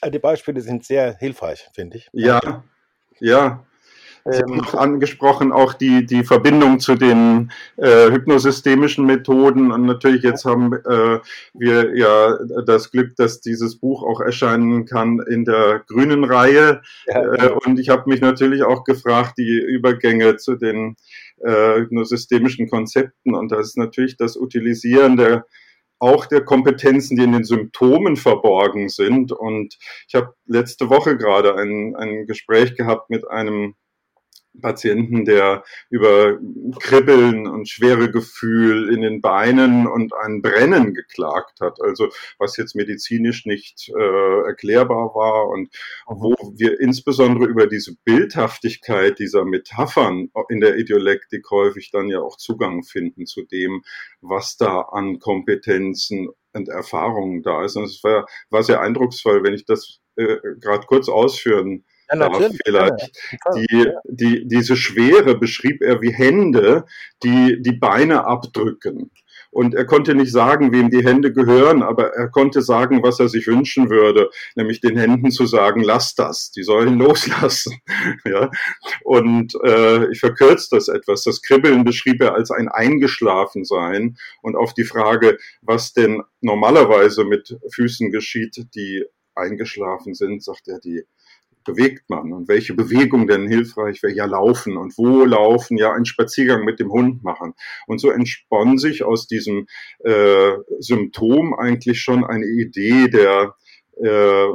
Also 0.00 0.12
die 0.12 0.18
Beispiele 0.18 0.60
sind 0.60 0.84
sehr 0.84 1.16
hilfreich, 1.16 1.68
finde 1.74 1.98
ich. 1.98 2.08
Ja, 2.12 2.64
ja. 3.20 3.66
Sie 4.24 4.40
haben 4.40 4.56
noch 4.56 4.74
angesprochen 4.74 5.52
auch 5.52 5.74
die, 5.74 6.06
die 6.06 6.22
Verbindung 6.22 6.78
zu 6.78 6.94
den 6.94 7.50
äh, 7.76 8.10
hypnosystemischen 8.10 9.04
Methoden 9.04 9.72
und 9.72 9.84
natürlich 9.84 10.22
jetzt 10.22 10.44
haben 10.44 10.72
äh, 10.72 11.18
wir 11.54 11.96
ja 11.96 12.38
das 12.64 12.90
Glück, 12.90 13.16
dass 13.16 13.40
dieses 13.40 13.78
Buch 13.78 14.02
auch 14.02 14.20
erscheinen 14.20 14.86
kann 14.86 15.20
in 15.28 15.44
der 15.44 15.82
grünen 15.88 16.24
Reihe 16.24 16.82
ja. 17.06 17.34
äh, 17.34 17.50
und 17.64 17.80
ich 17.80 17.88
habe 17.88 18.08
mich 18.08 18.20
natürlich 18.20 18.62
auch 18.62 18.84
gefragt, 18.84 19.38
die 19.38 19.58
Übergänge 19.58 20.36
zu 20.36 20.54
den 20.54 20.96
äh, 21.44 21.80
hypnosystemischen 21.80 22.70
Konzepten 22.70 23.34
und 23.34 23.50
das 23.50 23.68
ist 23.68 23.78
natürlich 23.78 24.16
das 24.16 24.36
Utilisieren 24.36 25.16
der 25.16 25.44
auch 26.02 26.26
der 26.26 26.44
Kompetenzen, 26.44 27.16
die 27.16 27.22
in 27.22 27.30
den 27.30 27.44
Symptomen 27.44 28.16
verborgen 28.16 28.88
sind. 28.88 29.30
Und 29.30 29.78
ich 30.08 30.16
habe 30.16 30.34
letzte 30.46 30.90
Woche 30.90 31.16
gerade 31.16 31.54
ein, 31.54 31.94
ein 31.94 32.26
Gespräch 32.26 32.74
gehabt 32.74 33.08
mit 33.08 33.30
einem 33.30 33.76
Patienten, 34.60 35.24
der 35.24 35.64
über 35.90 36.38
Kribbeln 36.80 37.46
und 37.46 37.68
schwere 37.68 38.10
Gefühl 38.10 38.92
in 38.92 39.00
den 39.00 39.20
Beinen 39.20 39.86
und 39.86 40.12
ein 40.14 40.42
Brennen 40.42 40.94
geklagt 40.94 41.60
hat. 41.60 41.78
Also 41.80 42.08
was 42.38 42.56
jetzt 42.56 42.74
medizinisch 42.74 43.46
nicht 43.46 43.88
äh, 43.88 44.46
erklärbar 44.46 45.14
war 45.14 45.48
und 45.48 45.70
wo 46.06 46.34
wir 46.56 46.80
insbesondere 46.80 47.46
über 47.46 47.66
diese 47.66 47.96
Bildhaftigkeit 48.04 49.18
dieser 49.18 49.44
Metaphern 49.44 50.30
in 50.48 50.60
der 50.60 50.76
Idiolektik 50.76 51.50
häufig 51.50 51.90
dann 51.90 52.08
ja 52.08 52.20
auch 52.20 52.36
Zugang 52.36 52.82
finden 52.82 53.26
zu 53.26 53.42
dem, 53.42 53.82
was 54.20 54.56
da 54.56 54.80
an 54.80 55.18
Kompetenzen 55.18 56.28
und 56.52 56.68
Erfahrungen 56.68 57.42
da 57.42 57.64
ist. 57.64 57.76
Und 57.76 57.84
es 57.84 58.02
war, 58.04 58.26
war 58.50 58.62
sehr 58.62 58.80
eindrucksvoll, 58.80 59.42
wenn 59.42 59.54
ich 59.54 59.64
das 59.64 60.00
äh, 60.16 60.36
gerade 60.60 60.86
kurz 60.86 61.08
ausführen 61.08 61.84
natürlich. 62.14 62.58
vielleicht. 62.64 63.18
Die, 63.54 63.86
die, 64.04 64.46
diese 64.46 64.76
Schwere 64.76 65.36
beschrieb 65.36 65.82
er 65.82 66.00
wie 66.02 66.12
Hände, 66.12 66.84
die 67.22 67.60
die 67.60 67.72
Beine 67.72 68.26
abdrücken. 68.26 69.10
Und 69.52 69.74
er 69.74 69.84
konnte 69.84 70.14
nicht 70.14 70.32
sagen, 70.32 70.72
wem 70.72 70.88
die 70.88 71.04
Hände 71.04 71.30
gehören, 71.30 71.82
aber 71.82 72.14
er 72.14 72.28
konnte 72.28 72.62
sagen, 72.62 73.02
was 73.02 73.20
er 73.20 73.28
sich 73.28 73.46
wünschen 73.46 73.90
würde, 73.90 74.30
nämlich 74.56 74.80
den 74.80 74.96
Händen 74.96 75.30
zu 75.30 75.44
sagen, 75.44 75.82
lass 75.82 76.14
das, 76.14 76.50
die 76.52 76.62
sollen 76.62 76.98
loslassen. 76.98 77.78
ja? 78.24 78.50
Und 79.04 79.54
äh, 79.62 80.10
ich 80.10 80.20
verkürze 80.20 80.68
das 80.70 80.88
etwas. 80.88 81.24
Das 81.24 81.42
Kribbeln 81.42 81.84
beschrieb 81.84 82.22
er 82.22 82.34
als 82.34 82.50
ein 82.50 82.68
Eingeschlafensein. 82.68 84.16
Und 84.40 84.56
auf 84.56 84.72
die 84.72 84.84
Frage, 84.84 85.36
was 85.60 85.92
denn 85.92 86.22
normalerweise 86.40 87.24
mit 87.24 87.54
Füßen 87.74 88.10
geschieht, 88.10 88.68
die 88.74 89.04
eingeschlafen 89.34 90.14
sind, 90.14 90.42
sagt 90.42 90.68
er, 90.68 90.78
die 90.80 91.04
bewegt 91.64 92.08
man 92.08 92.32
und 92.32 92.48
welche 92.48 92.74
Bewegung 92.74 93.26
denn 93.26 93.48
hilfreich 93.48 94.02
wäre? 94.02 94.14
Ja, 94.14 94.24
laufen 94.26 94.76
und 94.76 94.96
wo 94.98 95.24
laufen? 95.24 95.76
Ja, 95.76 95.92
einen 95.92 96.04
Spaziergang 96.04 96.64
mit 96.64 96.80
dem 96.80 96.90
Hund 96.90 97.22
machen. 97.22 97.54
Und 97.86 98.00
so 98.00 98.10
entspann 98.10 98.78
sich 98.78 99.04
aus 99.04 99.26
diesem 99.26 99.66
äh, 100.04 100.52
Symptom 100.78 101.54
eigentlich 101.54 102.00
schon 102.00 102.24
eine 102.24 102.46
Idee 102.46 103.08
der 103.08 103.54
äh, 104.02 104.48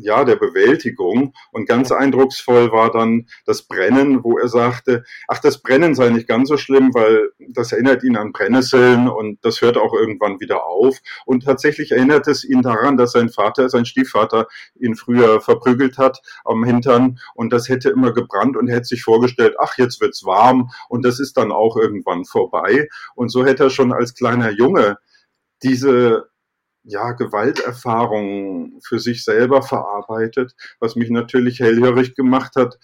ja, 0.00 0.24
der 0.24 0.36
Bewältigung. 0.36 1.32
Und 1.50 1.68
ganz 1.68 1.92
eindrucksvoll 1.92 2.72
war 2.72 2.90
dann 2.90 3.26
das 3.46 3.62
Brennen, 3.62 4.22
wo 4.22 4.38
er 4.38 4.48
sagte, 4.48 5.04
ach, 5.28 5.38
das 5.38 5.62
Brennen 5.62 5.94
sei 5.94 6.10
nicht 6.10 6.28
ganz 6.28 6.48
so 6.48 6.56
schlimm, 6.56 6.94
weil 6.94 7.30
das 7.38 7.72
erinnert 7.72 8.04
ihn 8.04 8.16
an 8.16 8.32
Brennnesseln 8.32 9.08
und 9.08 9.38
das 9.44 9.60
hört 9.62 9.76
auch 9.76 9.94
irgendwann 9.94 10.40
wieder 10.40 10.66
auf. 10.66 10.98
Und 11.24 11.44
tatsächlich 11.44 11.92
erinnert 11.92 12.28
es 12.28 12.44
ihn 12.44 12.62
daran, 12.62 12.96
dass 12.96 13.12
sein 13.12 13.30
Vater, 13.30 13.68
sein 13.68 13.86
Stiefvater, 13.86 14.46
ihn 14.78 14.94
früher 14.94 15.40
verprügelt 15.40 15.98
hat 15.98 16.20
am 16.44 16.64
Hintern 16.64 17.18
und 17.34 17.52
das 17.52 17.68
hätte 17.68 17.90
immer 17.90 18.12
gebrannt 18.12 18.56
und 18.56 18.68
hätte 18.68 18.84
sich 18.84 19.02
vorgestellt, 19.02 19.56
ach, 19.58 19.78
jetzt 19.78 20.00
wird's 20.00 20.24
warm 20.24 20.70
und 20.88 21.04
das 21.04 21.20
ist 21.20 21.36
dann 21.36 21.52
auch 21.52 21.76
irgendwann 21.76 22.24
vorbei. 22.24 22.88
Und 23.14 23.30
so 23.30 23.44
hätte 23.44 23.64
er 23.64 23.70
schon 23.70 23.92
als 23.92 24.14
kleiner 24.14 24.50
Junge 24.50 24.98
diese 25.62 26.31
ja, 26.84 27.12
Gewalterfahrungen 27.12 28.80
für 28.82 28.98
sich 28.98 29.24
selber 29.24 29.62
verarbeitet, 29.62 30.54
was 30.80 30.96
mich 30.96 31.10
natürlich 31.10 31.60
hellhörig 31.60 32.14
gemacht 32.14 32.56
hat, 32.56 32.78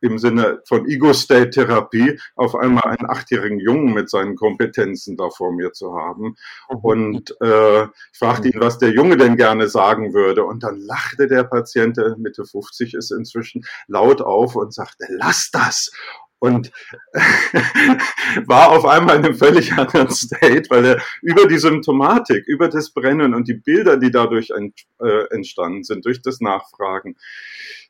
im 0.00 0.18
Sinne 0.18 0.62
von 0.66 0.88
Ego-State-Therapie 0.88 2.18
auf 2.34 2.54
einmal 2.54 2.84
einen 2.84 3.08
achtjährigen 3.08 3.60
Jungen 3.60 3.92
mit 3.92 4.08
seinen 4.08 4.34
Kompetenzen 4.34 5.16
da 5.16 5.28
vor 5.30 5.52
mir 5.52 5.72
zu 5.72 5.94
haben. 5.94 6.36
Mhm. 6.70 6.76
Und 6.82 7.36
äh, 7.40 7.84
ich 7.84 8.18
fragte 8.18 8.48
ihn, 8.48 8.60
was 8.60 8.78
der 8.78 8.90
Junge 8.90 9.16
denn 9.16 9.36
gerne 9.36 9.68
sagen 9.68 10.14
würde. 10.14 10.44
Und 10.44 10.62
dann 10.62 10.78
lachte 10.78 11.26
der 11.26 11.44
Patient, 11.44 11.96
der 11.96 12.16
Mitte 12.16 12.44
50 12.44 12.94
ist 12.94 13.10
inzwischen, 13.10 13.64
laut 13.88 14.22
auf 14.22 14.56
und 14.56 14.72
sagte, 14.72 15.06
lass 15.08 15.50
das 15.52 15.90
und 16.40 16.72
war 18.46 18.72
auf 18.72 18.84
einmal 18.84 19.16
in 19.16 19.24
einem 19.24 19.36
völlig 19.36 19.72
anderen 19.74 20.10
State, 20.10 20.68
weil 20.70 20.84
er 20.84 21.02
über 21.22 21.46
die 21.46 21.58
Symptomatik, 21.58 22.44
über 22.46 22.68
das 22.68 22.90
Brennen 22.90 23.34
und 23.34 23.46
die 23.46 23.54
Bilder, 23.54 23.96
die 23.96 24.10
dadurch 24.10 24.50
ent, 24.50 24.74
äh, 25.00 25.26
entstanden 25.30 25.84
sind, 25.84 26.04
durch 26.04 26.22
das 26.22 26.40
Nachfragen, 26.40 27.16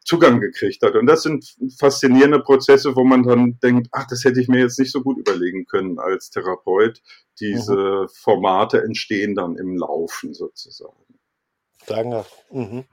Zugang 0.05 0.41
gekriegt 0.41 0.83
hat. 0.83 0.95
Und 0.95 1.07
das 1.07 1.23
sind 1.23 1.57
faszinierende 1.79 2.41
Prozesse, 2.41 2.97
wo 2.97 3.05
man 3.05 3.23
dann 3.23 3.59
denkt, 3.63 3.89
ach, 3.93 4.07
das 4.09 4.25
hätte 4.25 4.41
ich 4.41 4.49
mir 4.49 4.61
jetzt 4.61 4.79
nicht 4.79 4.93
so 4.93 5.03
gut 5.03 5.19
überlegen 5.19 5.67
können 5.67 5.99
als 5.99 6.31
Therapeut. 6.31 7.03
Diese 7.39 7.77
mhm. 7.77 8.09
Formate 8.09 8.83
entstehen 8.83 9.35
dann 9.35 9.57
im 9.57 9.77
Laufen 9.77 10.35
sozusagen. 10.35 10.97
Danke. 11.87 12.25
Mhm. 12.51 12.85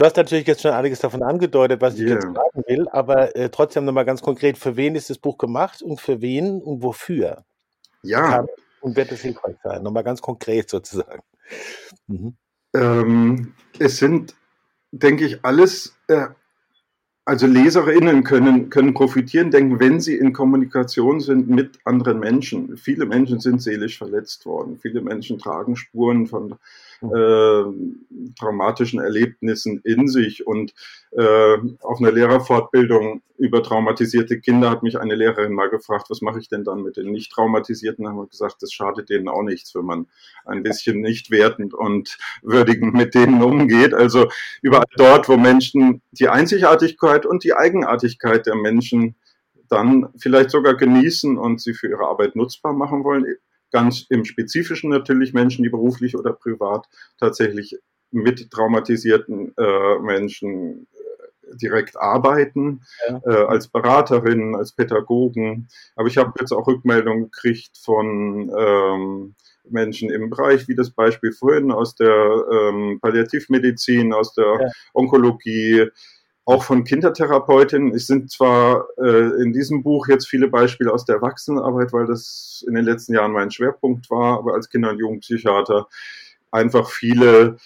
Du 0.00 0.06
hast 0.06 0.16
natürlich 0.16 0.46
jetzt 0.46 0.62
schon 0.62 0.70
einiges 0.70 1.00
davon 1.00 1.22
angedeutet, 1.22 1.82
was 1.82 1.96
ich 1.96 2.06
yeah. 2.06 2.14
jetzt 2.14 2.24
fragen 2.24 2.62
will, 2.66 2.88
aber 2.88 3.36
äh, 3.36 3.50
trotzdem 3.50 3.84
nochmal 3.84 4.06
ganz 4.06 4.22
konkret, 4.22 4.56
für 4.56 4.74
wen 4.74 4.94
ist 4.94 5.10
das 5.10 5.18
Buch 5.18 5.36
gemacht 5.36 5.82
und 5.82 6.00
für 6.00 6.22
wen 6.22 6.62
und 6.62 6.82
wofür? 6.82 7.44
Ja. 8.02 8.46
Und 8.80 8.96
wird 8.96 9.12
es 9.12 9.20
hilfreich 9.20 9.56
sein? 9.62 9.82
Nochmal 9.82 10.02
ganz 10.02 10.22
konkret 10.22 10.70
sozusagen. 10.70 11.20
Mhm. 12.06 12.34
Ähm, 12.74 13.52
es 13.78 13.98
sind, 13.98 14.34
denke 14.90 15.26
ich, 15.26 15.44
alles, 15.44 15.94
äh, 16.06 16.28
also 17.26 17.46
Leserinnen 17.46 18.24
können, 18.24 18.70
können 18.70 18.94
profitieren, 18.94 19.50
denken, 19.50 19.80
wenn 19.80 20.00
sie 20.00 20.16
in 20.16 20.32
Kommunikation 20.32 21.20
sind 21.20 21.50
mit 21.50 21.78
anderen 21.84 22.20
Menschen. 22.20 22.78
Viele 22.78 23.04
Menschen 23.04 23.38
sind 23.38 23.60
seelisch 23.60 23.98
verletzt 23.98 24.46
worden. 24.46 24.78
Viele 24.80 25.02
Menschen 25.02 25.38
tragen 25.38 25.76
Spuren 25.76 26.26
von 26.26 26.54
äh, 27.02 27.64
traumatischen 28.38 29.00
Erlebnissen 29.00 29.80
in 29.84 30.08
sich. 30.08 30.46
Und 30.46 30.74
äh, 31.12 31.56
auf 31.80 32.00
einer 32.00 32.12
Lehrerfortbildung 32.12 33.22
über 33.38 33.62
traumatisierte 33.62 34.38
Kinder 34.38 34.68
hat 34.68 34.82
mich 34.82 34.98
eine 34.98 35.14
Lehrerin 35.14 35.54
mal 35.54 35.70
gefragt, 35.70 36.06
was 36.10 36.20
mache 36.20 36.38
ich 36.38 36.48
denn 36.48 36.62
dann 36.62 36.82
mit 36.82 36.98
den 36.98 37.10
nicht 37.10 37.32
traumatisierten? 37.32 38.04
Da 38.04 38.10
haben 38.10 38.18
wir 38.18 38.26
gesagt, 38.26 38.56
das 38.60 38.72
schadet 38.72 39.08
denen 39.08 39.28
auch 39.28 39.42
nichts, 39.42 39.74
wenn 39.74 39.86
man 39.86 40.06
ein 40.44 40.62
bisschen 40.62 41.00
nicht 41.00 41.30
wertend 41.30 41.72
und 41.72 42.18
würdigend 42.42 42.92
mit 42.94 43.14
denen 43.14 43.42
umgeht. 43.42 43.94
Also 43.94 44.28
überall 44.60 44.84
dort, 44.96 45.28
wo 45.28 45.38
Menschen 45.38 46.02
die 46.12 46.28
Einzigartigkeit 46.28 47.24
und 47.24 47.44
die 47.44 47.54
Eigenartigkeit 47.54 48.44
der 48.46 48.56
Menschen 48.56 49.14
dann 49.70 50.08
vielleicht 50.18 50.50
sogar 50.50 50.74
genießen 50.74 51.38
und 51.38 51.60
sie 51.60 51.72
für 51.72 51.88
ihre 51.88 52.04
Arbeit 52.04 52.36
nutzbar 52.36 52.74
machen 52.74 53.04
wollen, 53.04 53.24
ganz 53.70 54.06
im 54.08 54.24
Spezifischen 54.24 54.90
natürlich 54.90 55.32
Menschen, 55.32 55.62
die 55.62 55.68
beruflich 55.68 56.16
oder 56.16 56.32
privat 56.32 56.86
tatsächlich 57.18 57.78
mit 58.10 58.50
traumatisierten 58.50 59.54
äh, 59.56 59.98
Menschen 60.00 60.86
äh, 60.92 61.56
direkt 61.56 61.96
arbeiten, 61.96 62.82
ja. 63.08 63.20
äh, 63.24 63.44
als 63.44 63.68
Beraterinnen, 63.68 64.56
als 64.56 64.72
Pädagogen. 64.72 65.68
Aber 65.94 66.08
ich 66.08 66.18
habe 66.18 66.32
jetzt 66.40 66.52
auch 66.52 66.66
Rückmeldungen 66.66 67.30
gekriegt 67.30 67.78
von 67.78 68.50
ähm, 68.56 69.34
Menschen 69.68 70.10
im 70.10 70.30
Bereich, 70.30 70.68
wie 70.68 70.74
das 70.74 70.90
Beispiel 70.90 71.32
vorhin 71.32 71.70
aus 71.70 71.94
der 71.94 72.44
ähm, 72.52 72.98
Palliativmedizin, 73.00 74.12
aus 74.12 74.34
der 74.34 74.58
ja. 74.60 74.70
Onkologie, 74.92 75.86
auch 76.50 76.64
von 76.64 76.84
Kindertherapeutinnen. 76.84 77.94
Es 77.94 78.06
sind 78.08 78.30
zwar 78.30 78.88
äh, 78.98 79.42
in 79.42 79.52
diesem 79.52 79.82
Buch 79.82 80.08
jetzt 80.08 80.26
viele 80.26 80.48
Beispiele 80.48 80.92
aus 80.92 81.04
der 81.04 81.16
Erwachsenenarbeit, 81.16 81.92
weil 81.92 82.06
das 82.06 82.64
in 82.66 82.74
den 82.74 82.84
letzten 82.84 83.14
Jahren 83.14 83.32
mein 83.32 83.52
Schwerpunkt 83.52 84.10
war, 84.10 84.38
aber 84.38 84.54
als 84.54 84.68
Kinder- 84.68 84.90
und 84.90 84.98
Jugendpsychiater 84.98 85.86
einfach 86.50 86.90
viele, 86.90 87.58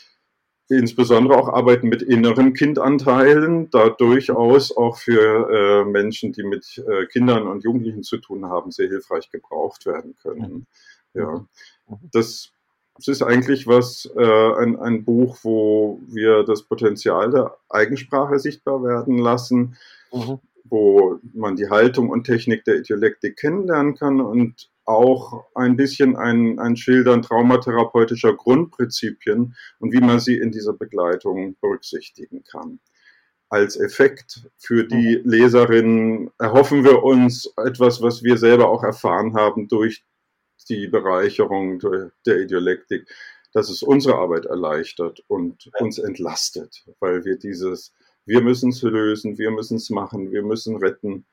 insbesondere 0.68 1.38
auch 1.38 1.48
Arbeiten 1.48 1.88
mit 1.88 2.02
inneren 2.02 2.52
Kindanteilen, 2.52 3.70
da 3.70 3.88
durchaus 3.88 4.76
auch 4.76 4.98
für 4.98 5.50
äh, 5.50 5.90
Menschen, 5.90 6.32
die 6.32 6.42
mit 6.42 6.84
äh, 6.86 7.06
Kindern 7.06 7.46
und 7.46 7.64
Jugendlichen 7.64 8.02
zu 8.02 8.18
tun 8.18 8.46
haben, 8.46 8.70
sehr 8.70 8.88
hilfreich 8.88 9.30
gebraucht 9.30 9.86
werden 9.86 10.14
können. 10.22 10.66
Ja, 11.14 11.46
das 12.12 12.50
es 12.98 13.08
ist 13.08 13.22
eigentlich 13.22 13.66
was, 13.66 14.10
äh, 14.16 14.52
ein, 14.60 14.78
ein 14.78 15.04
Buch, 15.04 15.38
wo 15.42 16.00
wir 16.06 16.44
das 16.44 16.62
Potenzial 16.62 17.30
der 17.30 17.56
Eigensprache 17.68 18.38
sichtbar 18.38 18.82
werden 18.82 19.18
lassen, 19.18 19.76
mhm. 20.12 20.38
wo 20.64 21.18
man 21.32 21.56
die 21.56 21.68
Haltung 21.68 22.08
und 22.08 22.24
Technik 22.24 22.64
der 22.64 22.76
Idiolektik 22.76 23.36
kennenlernen 23.36 23.96
kann 23.96 24.20
und 24.20 24.70
auch 24.84 25.44
ein 25.54 25.76
bisschen 25.76 26.14
ein, 26.14 26.58
ein 26.58 26.76
Schildern 26.76 27.22
traumatherapeutischer 27.22 28.34
Grundprinzipien 28.34 29.56
und 29.78 29.92
wie 29.92 30.00
man 30.00 30.20
sie 30.20 30.38
in 30.38 30.52
dieser 30.52 30.74
Begleitung 30.74 31.56
berücksichtigen 31.60 32.44
kann. 32.44 32.80
als 33.48 33.76
Effekt 33.76 34.48
für 34.58 34.84
die 34.84 35.20
mhm. 35.22 35.30
Leserinnen 35.30 36.30
erhoffen 36.38 36.84
wir 36.84 37.02
uns 37.02 37.52
etwas, 37.56 38.02
was 38.02 38.22
wir 38.22 38.36
selber 38.36 38.68
auch 38.68 38.84
erfahren 38.84 39.34
haben 39.34 39.68
durch 39.68 40.04
die 40.68 40.86
Bereicherung 40.88 41.80
der 42.26 42.40
Idiolektik, 42.40 43.06
dass 43.52 43.70
es 43.70 43.82
unsere 43.82 44.16
Arbeit 44.16 44.46
erleichtert 44.46 45.22
und 45.28 45.70
uns 45.78 45.98
entlastet, 45.98 46.84
weil 47.00 47.24
wir 47.24 47.38
dieses, 47.38 47.92
wir 48.26 48.40
müssen 48.40 48.70
es 48.70 48.82
lösen, 48.82 49.38
wir 49.38 49.50
müssen 49.50 49.76
es 49.76 49.90
machen, 49.90 50.32
wir 50.32 50.42
müssen 50.42 50.76
retten, 50.76 51.24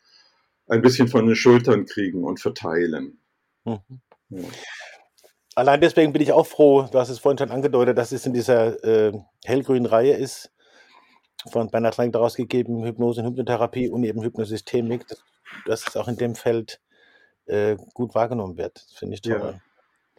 ein 0.67 0.81
bisschen 0.81 1.07
von 1.07 1.25
den 1.25 1.35
Schultern 1.35 1.85
kriegen 1.85 2.23
und 2.23 2.39
verteilen. 2.39 3.19
Mhm. 3.65 3.79
Ja. 4.29 4.43
Allein 5.55 5.81
deswegen 5.81 6.13
bin 6.13 6.21
ich 6.21 6.31
auch 6.31 6.47
froh, 6.47 6.87
du 6.89 6.97
hast 6.97 7.09
es 7.09 7.19
vorhin 7.19 7.37
schon 7.37 7.51
angedeutet, 7.51 7.97
dass 7.97 8.13
es 8.13 8.25
in 8.25 8.33
dieser 8.33 8.81
äh, 8.83 9.11
hellgrünen 9.43 9.85
Reihe 9.85 10.13
ist, 10.13 10.51
von 11.51 11.69
Bernhard 11.69 11.97
Lang 11.97 12.11
daraus 12.11 12.35
gegeben, 12.35 12.85
Hypnose 12.85 13.21
und 13.21 13.27
Hypnotherapie 13.27 13.89
und 13.89 14.03
eben 14.03 14.21
Hypnosystemik, 14.21 15.07
dass, 15.07 15.23
dass 15.65 15.87
es 15.87 15.97
auch 15.97 16.07
in 16.07 16.15
dem 16.15 16.35
Feld 16.35 16.79
äh, 17.51 17.77
gut 17.93 18.15
wahrgenommen 18.15 18.57
wird. 18.57 18.75
Das 18.75 18.97
finde 18.97 19.15
ich 19.15 19.21
toll. 19.21 19.39
Ja. 19.39 19.61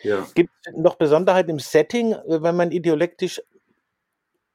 Ja. 0.02 0.26
Gibt 0.34 0.50
es 0.64 0.76
noch 0.76 0.96
Besonderheiten 0.96 1.50
im 1.50 1.58
Setting, 1.58 2.12
äh, 2.12 2.42
wenn 2.42 2.56
man 2.56 2.70
ideolektisch 2.70 3.40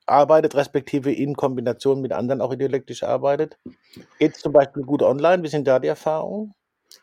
arbeitet, 0.06 0.56
respektive 0.56 1.12
in 1.12 1.36
Kombination 1.36 2.02
mit 2.02 2.12
anderen 2.12 2.42
auch 2.42 2.54
ideolektisch 2.54 3.04
arbeitet? 3.04 3.58
Geht 4.20 4.36
es 4.36 4.40
zum 4.40 4.54
Beispiel 4.54 4.84
gut 4.84 5.02
online? 5.02 5.44
Wie 5.44 5.48
sind 5.48 5.68
da 5.68 5.80
die 5.80 5.88
Erfahrungen? 5.88 6.54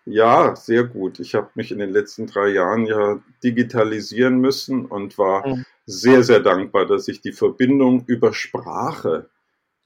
Ja, 0.07 0.57
sehr 0.57 0.85
gut. 0.85 1.21
Ich 1.21 1.35
habe 1.35 1.51
mich 1.55 1.71
in 1.71 1.79
den 1.79 1.91
letzten 1.91 2.27
drei 2.27 2.49
Jahren 2.49 2.87
ja 2.87 3.21
digitalisieren 3.43 4.39
müssen 4.39 4.87
und 4.87 5.19
war 5.19 5.47
mhm. 5.47 5.65
sehr, 5.87 6.23
sehr 6.23 6.41
dankbar, 6.41 6.87
dass 6.87 7.09
ich 7.09 7.21
die 7.21 7.33
Verbindung 7.33 8.05
über 8.07 8.33
Sprache 8.33 9.29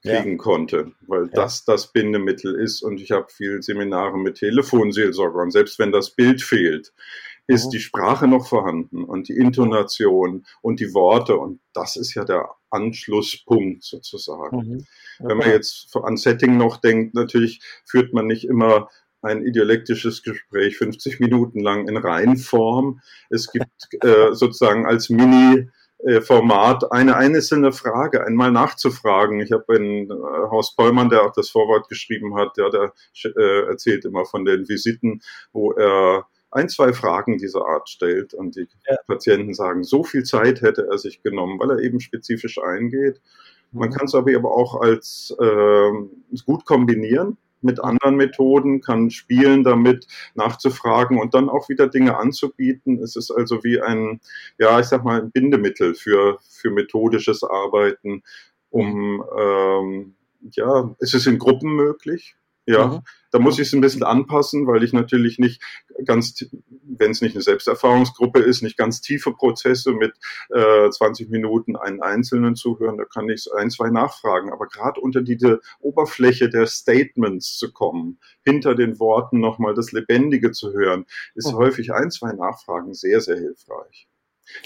kriegen 0.09 0.33
ja. 0.33 0.37
konnte, 0.37 0.93
weil 1.07 1.25
ja. 1.25 1.31
das 1.33 1.65
das 1.65 1.93
Bindemittel 1.93 2.55
ist 2.55 2.83
und 2.83 3.01
ich 3.01 3.11
habe 3.11 3.27
viel 3.29 3.63
Seminare 3.63 4.19
mit 4.19 4.37
Telefonseelsorgern. 4.37 5.51
Selbst 5.51 5.79
wenn 5.79 5.93
das 5.93 6.11
Bild 6.11 6.43
fehlt, 6.43 6.93
ist 7.47 7.67
mhm. 7.67 7.71
die 7.71 7.81
Sprache 7.81 8.29
noch 8.29 8.47
vorhanden 8.47 9.05
und 9.05 9.29
die 9.29 9.37
Intonation 9.37 10.45
und 10.61 10.81
die 10.81 10.95
Worte 10.95 11.37
und 11.37 11.61
das 11.73 11.97
ist 11.97 12.15
ja 12.15 12.25
der 12.25 12.49
Anschlusspunkt 12.71 13.85
sozusagen. 13.85 14.57
Mhm. 14.57 14.75
Okay. 14.75 15.29
Wenn 15.29 15.39
man 15.39 15.51
jetzt 15.51 15.97
an 15.97 16.17
Setting 16.17 16.57
noch 16.57 16.77
denkt, 16.77 17.15
natürlich 17.15 17.61
führt 17.85 18.13
man 18.13 18.27
nicht 18.27 18.45
immer 18.45 18.89
ein 19.23 19.45
ideolektisches 19.45 20.23
Gespräch 20.23 20.77
50 20.77 21.21
Minuten 21.21 21.61
lang 21.61 21.89
in 21.89 21.97
Reihenform. 21.97 23.01
Es 23.31 23.51
gibt 23.51 23.67
äh, 24.05 24.33
sozusagen 24.33 24.87
als 24.87 25.09
Mini 25.09 25.69
Format 26.21 26.93
eine 26.93 27.17
einzelne 27.17 27.73
Frage 27.73 28.25
einmal 28.25 28.53
nachzufragen. 28.53 29.41
Ich 29.41 29.51
habe 29.51 29.77
in 29.77 30.11
äh, 30.11 30.15
Horst 30.15 30.77
Pollmann, 30.77 31.09
der 31.09 31.23
auch 31.23 31.33
das 31.33 31.51
Vorwort 31.51 31.89
geschrieben 31.89 32.37
hat, 32.37 32.57
der, 32.57 32.71
der 32.71 32.93
äh, 33.25 33.67
erzählt 33.67 34.05
immer 34.05 34.25
von 34.25 34.45
den 34.45 34.69
Visiten, 34.69 35.23
wo 35.53 35.73
er 35.73 36.27
ein, 36.51 36.69
zwei 36.69 36.93
Fragen 36.93 37.39
dieser 37.39 37.67
Art 37.67 37.89
stellt 37.89 38.33
und 38.33 38.57
die 38.57 38.69
ja. 38.89 38.97
Patienten 39.07 39.55
sagen, 39.55 39.83
so 39.83 40.05
viel 40.05 40.23
Zeit 40.23 40.63
hätte 40.63 40.87
er 40.91 40.99
sich 40.99 41.23
genommen, 41.23 41.59
weil 41.59 41.71
er 41.71 41.79
eben 41.81 42.01
spezifisch 42.01 42.59
eingeht. 42.59 43.21
Man 43.73 43.91
mhm. 43.91 43.95
kann 43.95 44.07
es 44.07 44.15
aber 44.15 44.51
auch 44.51 44.81
als 44.81 45.35
äh, 45.39 45.91
gut 46.47 46.65
kombinieren 46.65 47.37
mit 47.61 47.83
anderen 47.83 48.17
Methoden, 48.17 48.81
kann 48.81 49.11
spielen 49.11 49.65
damit, 49.65 50.07
nachzufragen 50.35 51.19
und 51.19 51.35
dann 51.35 51.49
auch 51.49 51.69
wieder 51.69 51.89
Dinge 51.89 52.17
anzubieten. 52.17 53.03
Es 53.03 53.17
ist 53.17 53.31
also 53.31 53.65
wie 53.65 53.81
ein, 53.81 54.21
ja, 54.59 54.79
ich 54.81 54.87
sag 54.87 55.05
mal, 55.05 55.21
ein 55.21 55.31
Bindemittel 55.31 55.95
für, 55.95 56.39
für 56.49 56.71
methodisches 56.71 57.43
Arbeiten, 57.43 58.23
um, 58.71 59.25
ähm, 59.39 60.15
ja, 60.53 60.95
es 61.01 61.15
ist 61.15 61.27
in 61.27 61.39
Gruppen 61.39 61.75
möglich. 61.75 62.37
Ja, 62.69 62.87
mhm. 62.87 63.01
da 63.31 63.39
muss 63.39 63.59
ich 63.59 63.69
es 63.69 63.73
ein 63.73 63.81
bisschen 63.81 64.03
anpassen, 64.03 64.67
weil 64.67 64.83
ich 64.83 64.93
natürlich 64.93 65.39
nicht 65.39 65.63
ganz, 66.05 66.45
wenn 66.83 67.13
es 67.13 67.23
nicht 67.23 67.35
eine 67.35 67.43
Selbsterfahrungsgruppe 67.43 68.41
ist, 68.41 68.61
nicht 68.61 68.77
ganz 68.77 69.01
tiefe 69.01 69.33
Prozesse 69.33 69.93
mit 69.93 70.13
äh, 70.51 70.91
20 70.91 71.31
Minuten 71.31 71.77
einen 71.77 72.03
Einzelnen 72.03 72.57
zuhören, 72.57 72.99
da 72.99 73.07
kann 73.07 73.31
ich 73.31 73.49
ein, 73.57 73.71
zwei 73.71 73.89
nachfragen. 73.89 74.53
Aber 74.53 74.67
gerade 74.67 75.01
unter 75.01 75.23
diese 75.23 75.61
Oberfläche 75.81 76.51
der 76.51 76.67
Statements 76.67 77.57
zu 77.57 77.73
kommen, 77.73 78.21
hinter 78.45 78.75
den 78.75 79.01
Worten 79.01 79.41
nochmal 79.41 79.73
das 79.73 79.93
Lebendige 79.93 80.51
zu 80.51 80.75
hören, 80.75 81.07
ist 81.35 81.51
mhm. 81.51 81.57
häufig 81.57 81.95
ein, 81.95 82.11
zwei 82.11 82.33
Nachfragen 82.33 82.93
sehr, 82.93 83.23
sehr 83.23 83.37
hilfreich. 83.37 84.08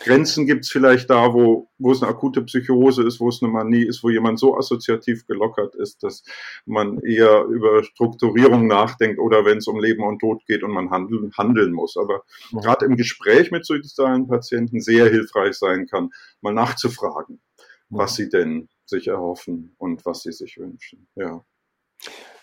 Grenzen 0.01 0.47
gibt 0.47 0.65
es 0.65 0.71
vielleicht 0.71 1.11
da, 1.11 1.33
wo, 1.33 1.71
wo 1.79 1.93
es 1.93 2.03
eine 2.03 2.11
akute 2.11 2.43
Psychose 2.43 3.03
ist, 3.03 3.21
wo 3.21 3.29
es 3.29 3.43
eine 3.43 3.51
Manie 3.51 3.85
ist, 3.85 4.03
wo 4.03 4.11
jemand 4.11 4.39
so 4.39 4.57
assoziativ 4.57 5.27
gelockert 5.27 5.75
ist, 5.75 6.03
dass 6.03 6.23
man 6.67 7.01
eher 7.01 7.45
über 7.45 7.83
Strukturierung 7.85 8.67
nachdenkt 8.67 9.19
oder 9.19 9.45
wenn 9.45 9.59
es 9.59 9.67
um 9.67 9.81
Leben 9.81 10.05
und 10.05 10.21
Tod 10.21 10.45
geht 10.47 10.63
und 10.63 10.73
man 10.73 10.91
handeln, 10.91 11.33
handeln 11.37 11.73
muss. 11.73 11.97
Aber 11.97 12.23
mhm. 12.51 12.61
gerade 12.61 12.87
im 12.87 12.97
Gespräch 12.97 13.51
mit 13.51 13.67
suizidalen 13.67 14.29
Patienten 14.29 14.81
sehr 14.81 15.09
hilfreich 15.09 15.55
sein 15.55 15.87
kann, 15.87 16.11
mal 16.41 16.55
nachzufragen, 16.55 17.41
mhm. 17.89 17.99
was 17.99 18.15
sie 18.15 18.29
denn 18.29 18.69
sich 18.85 19.09
erhoffen 19.09 19.75
und 19.79 20.05
was 20.05 20.23
sie 20.23 20.33
sich 20.33 20.59
wünschen. 20.59 21.09
Ja. 21.15 21.45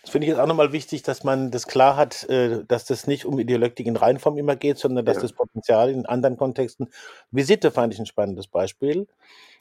Das 0.10 0.14
finde 0.14 0.26
ich 0.26 0.32
jetzt 0.32 0.40
auch 0.40 0.48
nochmal 0.48 0.72
wichtig, 0.72 1.04
dass 1.04 1.24
man 1.24 1.52
das 1.52 1.68
klar 1.68 1.96
hat, 1.96 2.28
äh, 2.30 2.66
dass 2.68 2.84
das 2.84 3.06
nicht 3.06 3.26
um 3.26 3.38
Ideolektik 3.38 3.86
in 3.86 3.96
Reinform 3.96 4.40
immer 4.40 4.56
geht, 4.56 4.80
sondern 4.80 5.06
dass 5.06 5.18
ja. 5.18 5.22
das 5.22 5.34
Potenzial 5.34 5.92
in 5.92 6.08
anderen 6.08 6.36
Kontexten. 6.36 6.90
Visite 7.30 7.70
fand 7.70 7.94
ich 7.94 8.00
ein 8.00 8.08
spannendes 8.08 8.48
Beispiel. 8.48 9.08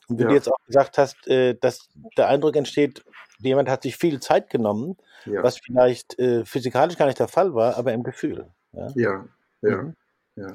Und 0.09 0.19
wie 0.19 0.23
ja. 0.23 0.29
du 0.31 0.35
jetzt 0.35 0.51
auch 0.51 0.57
gesagt 0.67 0.97
hast, 0.97 1.29
äh, 1.29 1.55
dass 1.61 1.91
der 2.17 2.29
Eindruck 2.29 2.57
entsteht, 2.57 3.05
jemand 3.41 3.69
hat 3.69 3.83
sich 3.83 3.99
viel 3.99 4.21
Zeit 4.21 4.49
genommen, 4.49 4.97
ja. 5.27 5.43
was 5.43 5.59
vielleicht 5.59 6.19
äh, 6.19 6.47
physikalisch 6.47 6.97
gar 6.97 7.05
nicht 7.05 7.19
der 7.19 7.29
Fall 7.29 7.53
war, 7.53 7.77
aber 7.77 7.93
im 7.93 8.03
Gefühl. 8.03 8.47
Ja, 8.73 8.89
ja. 8.95 9.25
ja. 9.61 9.83
Mhm. 9.83 9.97
ja. 10.37 10.53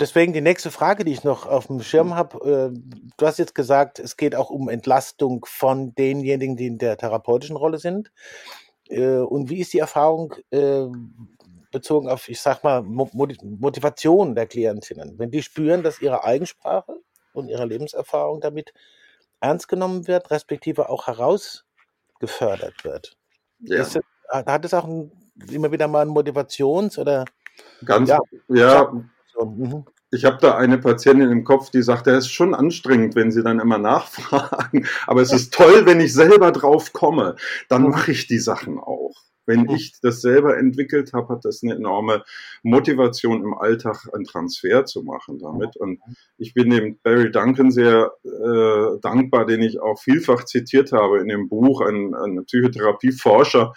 Deswegen 0.00 0.32
die 0.32 0.40
nächste 0.40 0.72
Frage, 0.72 1.04
die 1.04 1.12
ich 1.12 1.22
noch 1.22 1.46
auf 1.46 1.68
dem 1.68 1.82
Schirm 1.82 2.14
habe. 2.14 2.72
Du 3.16 3.26
hast 3.26 3.38
jetzt 3.38 3.56
gesagt, 3.56 3.98
es 3.98 4.16
geht 4.16 4.36
auch 4.36 4.48
um 4.48 4.68
Entlastung 4.68 5.44
von 5.48 5.92
denjenigen, 5.96 6.56
die 6.56 6.68
in 6.68 6.78
der 6.78 6.96
therapeutischen 6.96 7.56
Rolle 7.56 7.78
sind. 7.78 8.12
Äh, 8.88 9.18
und 9.18 9.50
wie 9.50 9.60
ist 9.60 9.72
die 9.72 9.78
Erfahrung 9.78 10.34
äh, 10.50 10.86
bezogen 11.70 12.08
auf, 12.08 12.28
ich 12.28 12.40
sag 12.40 12.64
mal, 12.64 12.82
Motivation 12.82 14.34
der 14.34 14.46
Klientinnen? 14.46 15.18
Wenn 15.18 15.30
die 15.30 15.42
spüren, 15.42 15.82
dass 15.82 16.00
ihre 16.00 16.24
Eigensprache 16.24 17.00
und 17.32 17.48
ihre 17.48 17.66
Lebenserfahrung 17.66 18.40
damit 18.40 18.72
ernst 19.40 19.68
genommen 19.68 20.06
wird, 20.06 20.30
respektive 20.30 20.88
auch 20.88 21.06
herausgefördert 21.06 22.84
wird. 22.84 23.16
Ja. 23.60 23.80
Es, 23.80 23.98
hat 24.30 24.64
es 24.64 24.74
auch 24.74 24.84
ein, 24.84 25.12
immer 25.50 25.70
wieder 25.72 25.88
mal 25.88 26.02
ein 26.02 26.08
Motivations- 26.08 26.98
oder 26.98 27.24
Ganz, 27.84 28.08
ja, 28.08 28.18
ja 28.48 28.92
mhm. 29.44 29.84
Ich 30.10 30.24
habe 30.24 30.38
da 30.40 30.56
eine 30.56 30.78
Patientin 30.78 31.30
im 31.30 31.44
Kopf, 31.44 31.70
die 31.70 31.82
sagt, 31.82 32.06
es 32.06 32.26
ist 32.26 32.32
schon 32.32 32.54
anstrengend, 32.54 33.14
wenn 33.14 33.30
sie 33.30 33.42
dann 33.42 33.60
immer 33.60 33.78
nachfragen, 33.78 34.86
aber 35.06 35.20
es 35.20 35.32
ist 35.32 35.52
toll, 35.52 35.84
wenn 35.84 36.00
ich 36.00 36.14
selber 36.14 36.50
drauf 36.50 36.92
komme, 36.92 37.36
dann 37.68 37.82
mache 37.82 38.12
ich 38.12 38.26
die 38.26 38.38
Sachen 38.38 38.78
auch. 38.78 39.14
Wenn 39.48 39.70
ich 39.70 39.94
das 40.02 40.20
selber 40.20 40.58
entwickelt 40.58 41.14
habe, 41.14 41.34
hat 41.34 41.44
das 41.46 41.62
eine 41.62 41.74
enorme 41.74 42.22
Motivation 42.62 43.42
im 43.42 43.54
Alltag, 43.54 44.06
einen 44.12 44.24
Transfer 44.24 44.84
zu 44.84 45.02
machen 45.02 45.38
damit. 45.38 45.74
Und 45.74 46.00
ich 46.36 46.52
bin 46.52 46.68
dem 46.68 46.98
Barry 47.02 47.32
Duncan 47.32 47.70
sehr 47.70 48.12
äh, 48.24 49.00
dankbar, 49.00 49.46
den 49.46 49.62
ich 49.62 49.80
auch 49.80 49.98
vielfach 49.98 50.44
zitiert 50.44 50.92
habe 50.92 51.20
in 51.20 51.28
dem 51.28 51.48
Buch, 51.48 51.80
ein, 51.80 52.14
ein 52.14 52.44
Psychotherapieforscher, 52.44 53.72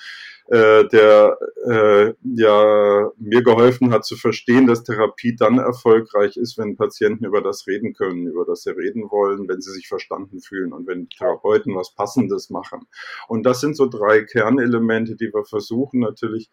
äh, 0.47 0.87
der 0.87 1.37
äh, 1.65 2.13
ja 2.23 3.11
mir 3.17 3.43
geholfen 3.43 3.91
hat 3.91 4.05
zu 4.05 4.15
verstehen, 4.15 4.67
dass 4.67 4.83
Therapie 4.83 5.35
dann 5.35 5.59
erfolgreich 5.59 6.37
ist, 6.37 6.57
wenn 6.57 6.75
Patienten 6.75 7.25
über 7.25 7.41
das 7.41 7.67
reden 7.67 7.93
können, 7.93 8.27
über 8.27 8.45
das 8.45 8.63
sie 8.63 8.71
reden 8.71 9.09
wollen, 9.11 9.47
wenn 9.47 9.61
sie 9.61 9.71
sich 9.71 9.87
verstanden 9.87 10.41
fühlen 10.41 10.73
und 10.73 10.87
wenn 10.87 11.09
Therapeuten 11.09 11.75
was 11.75 11.93
Passendes 11.95 12.49
machen. 12.49 12.87
Und 13.27 13.43
das 13.43 13.61
sind 13.61 13.75
so 13.75 13.87
drei 13.87 14.23
Kernelemente, 14.23 15.15
die 15.15 15.31
wir 15.33 15.45
versuchen 15.45 15.99
natürlich 15.99 16.49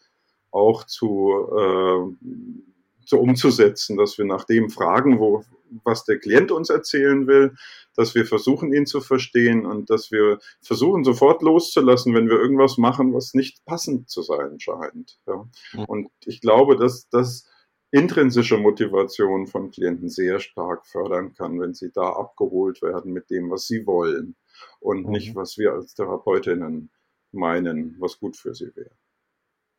auch 0.51 0.85
zu, 0.85 1.48
äh, 1.57 2.67
zu 3.09 3.18
umzusetzen, 3.18 3.97
dass 3.97 4.18
wir 4.18 4.27
nach 4.27 4.44
dem 4.44 4.68
fragen, 4.68 5.18
wo, 5.18 5.42
was 5.83 6.05
der 6.05 6.18
Klient 6.18 6.53
uns 6.53 6.68
erzählen 6.68 7.27
will, 7.27 7.55
dass 7.97 8.14
wir 8.14 8.27
versuchen, 8.27 8.71
ihn 8.75 8.85
zu 8.85 9.01
verstehen 9.01 9.64
und 9.64 9.88
dass 9.88 10.12
wir 10.12 10.40
versuchen, 10.61 11.05
sofort 11.05 11.40
loszulassen, 11.40 12.14
wenn 12.14 12.29
wir 12.29 12.38
irgendwas 12.38 12.77
machen, 12.77 13.14
was 13.14 13.33
nicht 13.33 13.64
passend 13.64 14.11
zu 14.11 14.21
sein 14.21 14.61
scheint. 14.61 15.18
Ja. 15.27 15.49
Mhm. 15.73 15.85
Und 15.87 16.09
ich 16.27 16.42
glaube, 16.42 16.77
dass 16.77 17.09
das 17.09 17.49
intrinsische 17.90 18.59
Motivation 18.59 19.47
von 19.47 19.71
Klienten 19.71 20.11
sehr 20.11 20.38
stark 20.38 20.87
fördern 20.87 21.33
kann, 21.33 21.59
wenn 21.59 21.73
sie 21.73 21.90
da 21.90 22.11
abgeholt 22.11 22.83
werden 22.83 23.14
mit 23.14 23.31
dem, 23.31 23.51
was 23.51 23.66
sie 23.66 23.87
wollen 23.87 24.37
und 24.81 25.07
mhm. 25.07 25.12
nicht, 25.12 25.35
was 25.35 25.57
wir 25.57 25.73
als 25.73 25.94
Therapeutinnen 25.94 26.90
meinen, 27.33 27.97
was 28.01 28.18
gut 28.18 28.37
für 28.37 28.55
sie 28.55 28.71
wäre. 28.77 28.97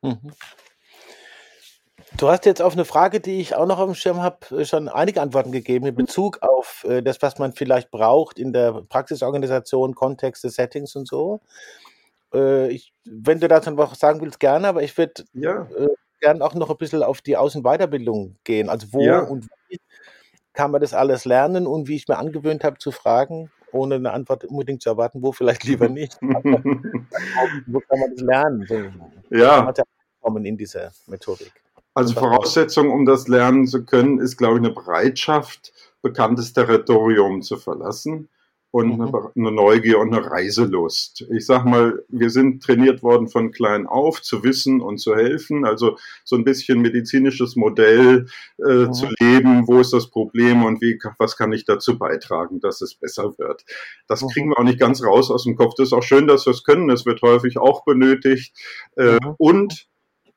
Mhm. 0.02 0.32
Du 2.18 2.28
hast 2.28 2.46
jetzt 2.46 2.62
auf 2.62 2.74
eine 2.74 2.86
Frage, 2.86 3.20
die 3.20 3.40
ich 3.40 3.56
auch 3.56 3.66
noch 3.66 3.80
auf 3.80 3.86
dem 3.86 3.96
Schirm 3.96 4.22
habe, 4.22 4.66
schon 4.66 4.90
einige 4.90 5.22
Antworten 5.22 5.52
gegeben 5.52 5.86
in 5.86 5.96
Bezug 5.96 6.42
auf 6.42 6.84
äh, 6.88 7.02
das, 7.02 7.22
was 7.22 7.38
man 7.38 7.54
vielleicht 7.54 7.92
braucht 7.92 8.40
in 8.40 8.52
der 8.52 8.82
Praxisorganisation, 8.90 9.96
Kontexte, 9.96 10.50
Settings 10.50 10.96
und 10.96 11.08
so. 11.08 11.40
Äh, 12.34 12.70
ich, 12.70 12.94
wenn 13.06 13.40
du 13.40 13.48
dazu 13.48 13.72
noch 13.72 13.96
sagen 13.96 14.22
willst, 14.22 14.40
gerne, 14.40 14.68
aber 14.68 14.84
ich 14.84 14.98
würde 14.98 15.24
Ja, 15.34 15.68
äh, 15.78 15.88
gern 16.20 16.42
auch 16.42 16.54
noch 16.54 16.70
ein 16.70 16.78
bisschen 16.78 17.04
auf 17.04 17.22
die 17.22 17.38
Aus- 17.38 17.56
und 17.56 17.64
Weiterbildung 17.64 18.36
gehen. 18.44 18.70
Also 18.70 18.88
wo 18.92 19.02
ja. 19.02 19.20
und 19.22 19.48
wie 19.70 19.80
kann 20.54 20.72
man 20.72 20.82
das 20.82 20.94
alles 20.94 21.26
lernen 21.26 21.68
und 21.68 21.88
wie 21.88 21.96
ich 21.96 22.08
mir 22.08 22.18
angewöhnt 22.18 22.64
habe 22.64 22.78
zu 22.80 22.92
fragen, 22.92 23.52
ohne 23.72 23.96
eine 23.96 24.12
Antwort 24.12 24.46
unbedingt 24.46 24.82
zu 24.82 24.90
erwarten, 24.90 25.22
wo 25.22 25.32
vielleicht 25.32 25.64
lieber 25.64 25.88
nicht. 25.90 26.18
Aber 26.22 26.64
wo 27.68 27.80
kann 27.80 28.00
man 28.00 28.12
das 28.16 28.22
lernen? 28.22 28.66
So, 28.68 28.76
kann 28.76 29.12
Ja, 29.30 29.74
kommen 30.22 30.46
in 30.46 30.58
diese 30.58 30.92
Methodik. 31.08 31.54
Also 31.94 32.14
Voraussetzung, 32.14 32.92
um 32.92 33.06
das 33.06 33.28
lernen 33.28 33.68
zu 33.68 33.84
können, 33.84 34.20
ist, 34.20 34.38
glaube 34.38 34.60
ich, 34.60 34.64
eine 34.66 34.74
Bereitschaft, 34.74 35.74
bekanntes 36.02 36.54
Territorium 36.54 37.42
zu 37.42 37.58
verlassen 37.58 38.30
und 38.72 38.92
eine, 38.94 39.06
Mhm. 39.08 39.28
Eine 39.36 39.52
Neugier 39.52 39.98
und 39.98 40.14
eine 40.14 40.30
Reiselust. 40.30 41.26
Ich 41.32 41.48
sag 41.48 41.66
mal, 41.66 42.04
wir 42.08 42.30
sind 42.30 42.62
trainiert 42.62 43.02
worden 43.02 43.28
von 43.28 43.52
klein 43.52 43.88
auf 43.88 44.22
zu 44.22 44.44
wissen 44.44 44.80
und 44.80 45.00
zu 45.00 45.16
helfen, 45.16 45.66
also 45.66 45.98
so 46.24 46.36
ein 46.36 46.44
bisschen 46.44 46.80
medizinisches 46.80 47.56
Modell 47.56 48.28
äh, 48.60 48.92
zu 48.92 49.08
Mhm. 49.08 49.14
leben, 49.20 49.68
wo 49.68 49.80
ist 49.80 49.92
das 49.92 50.08
Problem 50.12 50.64
und 50.64 50.82
wie, 50.82 51.00
was 51.18 51.36
kann 51.36 51.52
ich 51.52 51.66
dazu 51.66 51.98
beitragen, 51.98 52.60
dass 52.60 52.82
es 52.82 52.94
besser 52.94 53.34
wird. 53.40 53.66
Das 54.08 54.22
Mhm. 54.22 54.28
kriegen 54.28 54.50
wir 54.52 54.60
auch 54.60 54.64
nicht 54.64 54.80
ganz 54.80 55.04
raus 55.04 55.32
aus 55.32 55.46
dem 55.46 55.56
Kopf. 55.56 55.74
Das 55.76 55.88
ist 55.88 55.94
auch 55.94 56.04
schön, 56.04 56.28
dass 56.28 56.46
wir 56.46 56.52
es 56.52 56.64
können. 56.64 56.92
Es 56.92 57.08
wird 57.08 57.24
häufig 57.24 57.58
auch 57.58 57.84
benötigt. 57.86 58.56
Äh, 58.96 59.14
Mhm. 59.16 59.36
und 59.40 59.89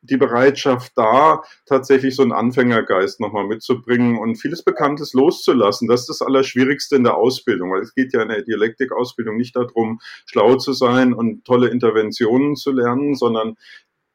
die 0.03 0.17
Bereitschaft 0.17 0.93
da, 0.97 1.43
tatsächlich 1.67 2.17
so 2.17 2.23
einen 2.23 2.33
Anfängergeist 2.33 3.21
nochmal 3.21 3.47
mitzubringen 3.47 4.19
und 4.19 4.37
vieles 4.37 4.63
Bekanntes 4.63 5.13
loszulassen. 5.15 5.89
Das 5.89 6.01
ist 6.01 6.09
das 6.09 6.23
Allerschwierigste 6.23 6.97
in 6.97 7.05
der 7.05 7.17
Ausbildung, 7.17 7.71
weil 7.71 7.83
es 7.83 7.95
geht 7.95 8.13
ja 8.13 8.23
in 8.23 8.29
der 8.29 8.43
Dialektikausbildung 8.43 9.37
nicht 9.37 9.55
darum, 9.55 10.01
schlau 10.27 10.57
zu 10.57 10.73
sein 10.73 11.15
und 11.15 11.45
tolle 11.45 11.69
Interventionen 11.69 12.57
zu 12.57 12.73
lernen, 12.73 13.15
sondern 13.15 13.57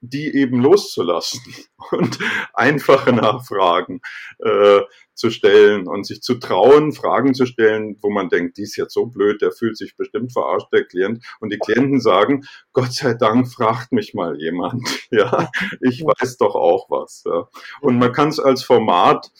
die 0.01 0.33
eben 0.35 0.61
loszulassen 0.61 1.41
und 1.91 2.19
einfache 2.53 3.13
Nachfragen 3.13 4.01
äh, 4.39 4.81
zu 5.13 5.31
stellen 5.31 5.87
und 5.87 6.05
sich 6.05 6.21
zu 6.21 6.35
trauen, 6.35 6.93
Fragen 6.93 7.33
zu 7.33 7.47
stellen, 7.47 7.97
wo 8.01 8.11
man 8.11 8.29
denkt, 8.29 8.57
die 8.57 8.63
ist 8.63 8.75
jetzt 8.75 8.93
so 8.93 9.07
blöd, 9.07 9.41
der 9.41 9.51
fühlt 9.51 9.75
sich 9.75 9.97
bestimmt 9.97 10.31
verarscht, 10.31 10.67
der 10.71 10.85
Klient. 10.85 11.25
Und 11.39 11.51
die 11.51 11.57
Klienten 11.57 11.99
sagen, 11.99 12.45
Gott 12.71 12.93
sei 12.93 13.15
Dank 13.15 13.51
fragt 13.51 13.91
mich 13.91 14.13
mal 14.13 14.39
jemand. 14.39 14.87
Ja, 15.09 15.49
ich 15.79 16.03
weiß 16.03 16.37
doch 16.37 16.53
auch 16.55 16.89
was. 16.89 17.23
Ja. 17.25 17.47
Und 17.79 17.97
man 17.97 18.11
kann 18.11 18.27
es 18.27 18.39
als 18.39 18.61
Format 18.61 19.31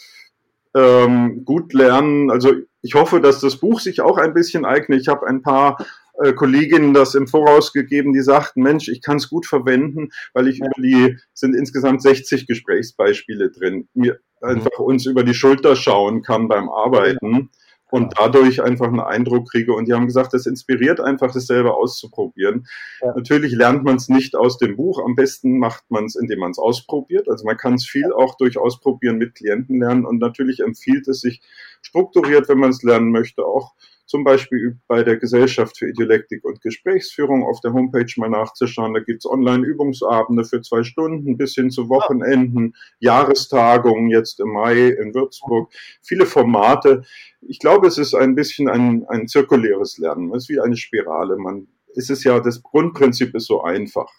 ähm, 0.74 1.44
gut 1.44 1.74
lernen. 1.74 2.32
Also 2.32 2.54
ich 2.82 2.96
hoffe, 2.96 3.20
dass 3.20 3.42
das 3.42 3.58
Buch 3.58 3.82
sich 3.82 4.00
auch 4.00 4.18
ein 4.18 4.34
bisschen 4.34 4.64
eignet. 4.64 5.02
Ich 5.02 5.10
habe 5.10 5.28
ein 5.28 5.42
paar 5.42 5.78
äh, 6.22 6.34
Kolleginnen 6.34 6.94
das 6.94 7.16
im 7.16 7.28
Voraus 7.28 7.74
gegeben, 7.74 8.14
die 8.14 8.22
sagten, 8.22 8.62
Mensch, 8.62 8.88
ich 8.88 9.02
kann 9.02 9.18
es 9.18 9.30
gut 9.30 9.46
verwenden, 9.46 10.10
weil 10.34 10.48
ich 10.48 10.60
Ja. 10.60 10.68
über 10.68 10.82
die, 10.82 11.18
sind 11.34 11.56
insgesamt 11.56 12.02
60 12.02 12.48
Gesprächsbeispiele 12.48 13.52
drin, 13.52 13.88
mir 13.94 14.20
einfach 14.42 14.80
uns 14.80 15.06
über 15.06 15.24
die 15.24 15.34
Schulter 15.34 15.76
schauen 15.76 16.22
kann 16.22 16.48
beim 16.48 16.70
Arbeiten 16.70 17.50
und 17.90 18.14
dadurch 18.18 18.62
einfach 18.62 18.88
einen 18.88 19.00
Eindruck 19.00 19.50
kriege. 19.50 19.74
Und 19.74 19.88
die 19.88 19.94
haben 19.94 20.08
gesagt, 20.08 20.34
das 20.34 20.46
inspiriert 20.46 21.00
einfach, 21.00 21.32
das 21.32 21.48
selber 21.48 21.78
auszuprobieren. 21.78 22.68
Ja. 23.02 23.14
Natürlich 23.16 23.54
lernt 23.54 23.84
man 23.84 23.96
es 23.96 24.10
nicht 24.10 24.36
aus 24.36 24.58
dem 24.58 24.76
Buch. 24.76 25.04
Am 25.04 25.16
besten 25.16 25.58
macht 25.58 25.90
man 25.90 26.06
es, 26.06 26.16
indem 26.16 26.40
man 26.40 26.52
es 26.52 26.60
ausprobiert. 26.60 27.30
Also 27.30 27.46
man 27.46 27.58
kann 27.58 27.76
es 27.76 27.86
viel 27.86 28.12
auch 28.12 28.36
durch 28.36 28.58
Ausprobieren 28.58 29.18
mit 29.18 29.36
Klienten 29.36 29.80
lernen. 29.80 30.06
Und 30.06 30.20
natürlich 30.20 30.60
empfiehlt 30.60 31.08
es 31.08 31.22
sich 31.22 31.42
strukturiert, 31.82 32.50
wenn 32.50 32.60
man 32.60 32.72
es 32.72 32.84
lernen 32.84 33.12
möchte, 33.12 33.46
auch 33.46 33.74
zum 34.08 34.24
Beispiel 34.24 34.80
bei 34.88 35.04
der 35.04 35.18
Gesellschaft 35.18 35.78
für 35.78 35.90
Idiolektik 35.90 36.44
und 36.46 36.62
Gesprächsführung 36.62 37.44
auf 37.44 37.60
der 37.60 37.74
Homepage 37.74 38.12
mal 38.16 38.30
nachzuschauen. 38.30 38.94
Da 38.94 39.02
gibt's 39.02 39.26
Online-Übungsabende 39.26 40.46
für 40.46 40.62
zwei 40.62 40.84
Stunden 40.84 41.38
bis 41.38 41.54
hin 41.56 41.70
zu 41.70 41.90
Wochenenden, 41.90 42.74
Jahrestagungen 43.00 44.10
jetzt 44.10 44.40
im 44.40 44.54
Mai 44.54 44.88
in 44.88 45.14
Würzburg, 45.14 45.72
viele 46.02 46.26
Formate. 46.26 47.04
Ich 47.42 47.60
glaube, 47.60 47.88
es 47.88 47.98
ist 47.98 48.16
ein 48.16 48.34
bisschen 48.34 48.70
ein, 48.70 49.06
ein 49.10 49.28
zirkuläres 49.28 49.98
Lernen. 49.98 50.34
Es 50.34 50.44
ist 50.44 50.50
wie 50.50 50.62
eine 50.62 50.78
Spirale. 50.78 51.36
Man, 51.36 51.68
es 51.96 52.10
ist 52.10 52.24
ja, 52.24 52.40
das 52.40 52.64
Grundprinzip 52.64 53.36
ist 53.36 53.48
so 53.48 53.62
einfach, 53.62 54.10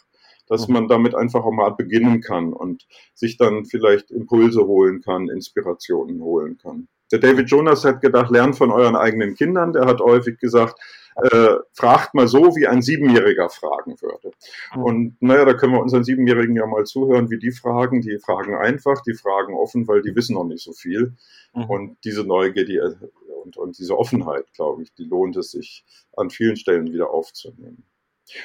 dass 0.48 0.68
man 0.68 0.86
damit 0.88 1.14
einfach 1.14 1.44
auch 1.44 1.52
mal 1.52 1.70
beginnen 1.70 2.20
kann 2.20 2.52
und 2.52 2.86
sich 3.14 3.38
dann 3.38 3.64
vielleicht 3.64 4.10
Impulse 4.10 4.66
holen 4.66 5.00
kann, 5.00 5.28
Inspirationen 5.28 6.20
holen 6.22 6.58
kann. 6.58 6.88
Der 7.10 7.18
David 7.18 7.50
Jonas 7.50 7.84
hat 7.84 8.00
gedacht, 8.00 8.30
lernt 8.30 8.56
von 8.56 8.70
euren 8.70 8.96
eigenen 8.96 9.34
Kindern. 9.34 9.72
Der 9.72 9.86
hat 9.86 10.00
häufig 10.00 10.38
gesagt, 10.38 10.78
äh, 11.16 11.56
fragt 11.72 12.14
mal 12.14 12.28
so, 12.28 12.54
wie 12.54 12.66
ein 12.66 12.80
Siebenjähriger 12.80 13.48
fragen 13.50 13.96
würde. 14.00 14.30
Mhm. 14.74 14.82
Und 14.82 15.16
naja, 15.20 15.44
da 15.44 15.54
können 15.54 15.72
wir 15.72 15.80
unseren 15.80 16.04
Siebenjährigen 16.04 16.54
ja 16.54 16.66
mal 16.66 16.84
zuhören, 16.84 17.30
wie 17.30 17.38
die 17.38 17.50
fragen. 17.50 18.02
Die 18.02 18.18
fragen 18.18 18.54
einfach, 18.54 19.02
die 19.02 19.14
fragen 19.14 19.54
offen, 19.54 19.88
weil 19.88 20.02
die 20.02 20.14
wissen 20.14 20.34
noch 20.34 20.44
nicht 20.44 20.62
so 20.62 20.72
viel. 20.72 21.14
Mhm. 21.54 21.64
Und 21.64 21.96
diese 22.04 22.24
Neugier 22.24 22.64
die, 22.64 22.80
und, 23.42 23.56
und 23.56 23.78
diese 23.78 23.98
Offenheit, 23.98 24.52
glaube 24.54 24.82
ich, 24.82 24.94
die 24.94 25.04
lohnt 25.04 25.36
es 25.36 25.50
sich 25.50 25.84
an 26.16 26.30
vielen 26.30 26.56
Stellen 26.56 26.92
wieder 26.92 27.10
aufzunehmen. 27.10 27.84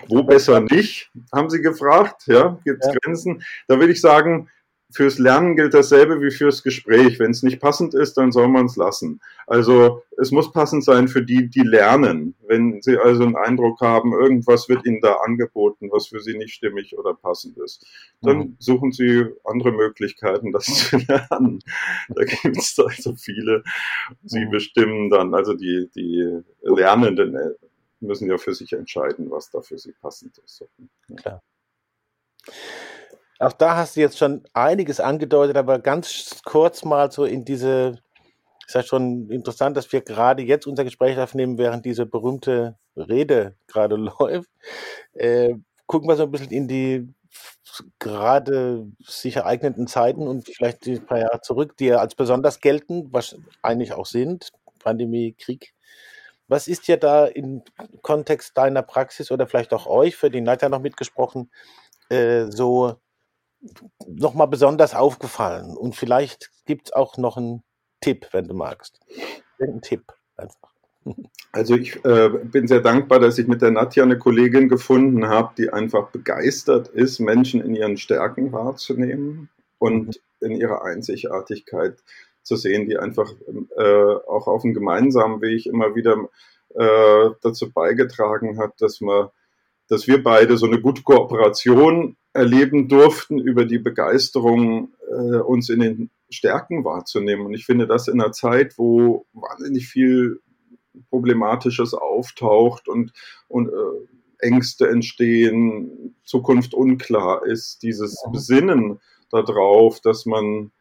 Wo 0.08 0.23
besser 0.23 0.62
nicht, 0.62 1.12
haben 1.34 1.49
Sie 1.49 1.62
gefragt. 1.62 2.23
Ja, 2.28 2.58
gibt 2.63 2.84
es 2.84 2.88
Ja. 2.88 2.99
Grenzen? 3.02 3.43
Da 3.67 3.80
würde 3.80 3.91
ich 3.91 4.02
sagen, 4.02 4.49
fürs 4.93 5.17
Lernen 5.19 5.56
gilt 5.56 5.73
dasselbe 5.73 6.21
wie 6.21 6.32
fürs 6.32 6.63
Gespräch. 6.63 7.19
Wenn 7.19 7.32
es 7.32 7.43
nicht 7.43 7.60
passend 7.60 7.93
ist, 7.93 8.13
dann 8.15 8.32
soll 8.32 8.47
man 8.47 8.67
es 8.67 8.75
lassen. 8.75 9.19
Also 9.47 10.03
es 10.17 10.32
muss 10.32 10.51
passend 10.51 10.84
sein 10.84 11.08
für 11.08 11.23
die, 11.23 11.49
die 11.49 11.62
lernen. 11.62 12.36
Wenn 12.47 12.82
Sie 12.82 12.97
also 12.97 13.23
einen 13.23 13.36
Eindruck 13.36 13.82
haben, 13.82 14.13
irgendwas 14.13 14.69
wird 14.69 14.86
Ihnen 14.86 15.01
da 15.01 15.13
angeboten, 15.25 15.89
was 15.91 16.08
für 16.08 16.19
Sie 16.19 16.38
nicht 16.38 16.53
stimmig 16.53 16.97
oder 16.97 17.13
passend 17.13 17.58
ist, 17.58 17.86
dann 18.21 18.38
Mhm. 18.38 18.56
suchen 18.60 18.91
Sie 18.91 19.25
andere 19.43 19.71
Möglichkeiten, 19.71 20.51
das 20.51 20.65
zu 20.91 20.97
lernen. 20.97 21.60
Da 22.10 22.23
gibt 22.23 22.58
es 22.58 22.77
also 22.79 23.15
viele. 23.15 23.63
Sie 24.23 24.45
Mhm. 24.45 24.51
bestimmen 24.51 25.10
dann, 25.10 25.34
also 25.34 25.53
die, 25.53 25.89
die 25.95 26.39
Lernenden 26.62 27.36
äh, 27.36 27.49
müssen 27.99 28.29
ja 28.29 28.38
für 28.38 28.53
sich 28.53 28.73
entscheiden, 28.73 29.32
was 29.32 29.49
da 29.49 29.62
für 29.62 29.77
sie 29.77 29.93
passend 29.93 30.38
ist. 30.39 30.63
Klar. 31.15 31.41
Auch 33.43 33.51
da 33.51 33.75
hast 33.75 33.97
du 33.97 33.99
jetzt 33.99 34.17
schon 34.17 34.41
einiges 34.53 35.01
angedeutet, 35.01 35.58
aber 35.58 35.77
ganz 35.79 36.41
kurz 36.45 36.86
mal 36.86 37.12
so 37.12 37.25
in 37.25 37.43
diese, 37.43 37.99
ist 38.65 38.73
ja 38.73 38.84
schon 38.84 39.29
interessant, 39.29 39.75
dass 39.75 39.91
wir 39.91 39.99
gerade 39.99 40.43
jetzt 40.43 40.65
unser 40.65 40.86
Gespräch 40.86 41.19
aufnehmen, 41.19 41.58
während 41.58 41.86
diese 41.86 42.06
berühmte 42.06 42.77
Rede 42.95 43.58
gerade 43.67 43.95
läuft. 44.19 44.49
Äh, 45.12 45.56
gucken 45.88 46.08
wir 46.08 46.15
so 46.15 46.23
ein 46.23 46.32
bisschen 46.32 46.51
in 46.51 46.69
die 46.69 47.13
gerade 47.99 48.88
sich 49.06 49.36
ereigneten 49.36 49.88
Zeiten 49.88 50.25
und 50.25 50.47
vielleicht 50.47 50.88
ein 50.88 51.06
paar 51.06 51.19
Jahre 51.19 51.41
zurück, 51.41 51.75
die 51.75 51.88
ja 51.88 51.97
als 51.97 52.15
besonders 52.15 52.62
gelten, 52.62 53.10
was 53.12 53.36
eigentlich 53.62 53.91
auch 53.91 54.06
sind, 54.06 54.51
Pandemie, 54.79 55.36
Krieg. 55.38 55.73
Was 56.47 56.69
ist 56.69 56.88
dir 56.88 56.95
da 56.95 57.25
im 57.25 57.62
Kontext 58.03 58.58
deiner 58.58 58.84
Praxis 58.84 59.32
oder 59.32 59.47
vielleicht 59.47 59.73
auch 59.73 59.86
euch, 59.86 60.15
für 60.15 60.29
den 60.29 60.45
Nadja 60.45 60.69
noch 60.69 60.82
mitgesprochen, 60.82 61.51
äh, 62.10 62.45
so 62.49 62.95
nochmal 64.08 64.47
besonders 64.47 64.95
aufgefallen? 64.95 65.76
Und 65.78 65.95
vielleicht 65.95 66.52
gibt 66.65 66.88
es 66.88 66.93
auch 66.93 67.17
noch 67.17 67.38
einen 67.38 67.63
Tipp, 68.02 68.28
wenn 68.32 68.47
du 68.47 68.54
magst. 68.54 68.99
Ein 69.60 69.82
Tipp 69.82 70.04
einfach. 70.36 70.73
Also 71.52 71.76
ich 71.76 72.04
äh, 72.06 72.30
bin 72.30 72.67
sehr 72.67 72.80
dankbar, 72.80 73.19
dass 73.19 73.38
ich 73.38 73.47
mit 73.47 73.62
der 73.62 73.71
Nadja 73.71 74.04
eine 74.04 74.17
Kollegin 74.17 74.69
gefunden 74.69 75.28
habe, 75.28 75.54
die 75.58 75.69
einfach 75.69 76.10
begeistert 76.10 76.88
ist, 76.88 77.19
Menschen 77.19 77.62
in 77.62 77.76
ihren 77.76 77.97
Stärken 77.97 78.52
wahrzunehmen 78.52 79.49
und 79.80 80.21
in 80.39 80.52
ihrer 80.52 80.84
Einzigartigkeit 80.84 81.97
zu 82.41 82.56
sehen, 82.56 82.88
die 82.88 82.97
einfach 82.97 83.32
äh, 83.78 84.15
auch 84.28 84.47
auf 84.47 84.63
einem 84.63 84.73
gemeinsamen 84.73 85.41
Weg 85.41 85.65
immer 85.65 85.95
wieder 85.95 86.30
äh, 86.76 87.30
dazu 87.41 87.71
beigetragen 87.71 88.58
hat, 88.60 88.82
dass 88.82 89.02
wir, 89.02 89.32
dass 89.89 90.08
wir 90.08 90.23
beide 90.23 90.58
so 90.58 90.65
eine 90.65 90.82
gute 90.82 91.04
Kooperation 91.04 92.17
erleben 92.33 92.87
durften 92.87 93.39
über 93.39 93.65
die 93.65 93.77
Begeisterung, 93.77 94.93
äh, 95.07 95.37
uns 95.37 95.69
in 95.69 95.79
den 95.79 96.09
Stärken 96.29 96.83
wahrzunehmen. 96.83 97.45
Und 97.45 97.53
ich 97.53 97.65
finde 97.65 97.87
das 97.87 98.07
in 98.07 98.19
einer 98.19 98.31
Zeit, 98.31 98.77
wo 98.77 99.25
wahnsinnig 99.33 99.87
viel 99.87 100.41
Problematisches 101.09 101.93
auftaucht 101.93 102.87
und, 102.87 103.13
und 103.47 103.69
äh, 103.69 104.07
Ängste 104.39 104.89
entstehen, 104.89 106.15
Zukunft 106.23 106.73
unklar 106.73 107.45
ist, 107.45 107.83
dieses 107.83 108.21
Besinnen 108.31 108.99
darauf, 109.31 110.01
dass 110.01 110.25
man 110.25 110.71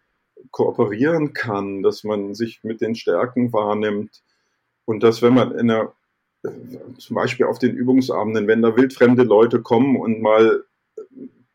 kooperieren 0.50 1.32
kann, 1.32 1.82
dass 1.82 2.02
man 2.04 2.34
sich 2.34 2.64
mit 2.64 2.80
den 2.80 2.94
Stärken 2.94 3.52
wahrnimmt 3.52 4.22
und 4.84 5.02
dass 5.02 5.22
wenn 5.22 5.34
man 5.34 5.52
in 5.52 5.70
einer, 5.70 5.92
zum 6.98 7.14
Beispiel 7.14 7.46
auf 7.46 7.58
den 7.58 7.76
Übungsabenden, 7.76 8.48
wenn 8.48 8.62
da 8.62 8.76
wildfremde 8.76 9.22
Leute 9.22 9.62
kommen 9.62 9.96
und 9.96 10.20
mal 10.20 10.64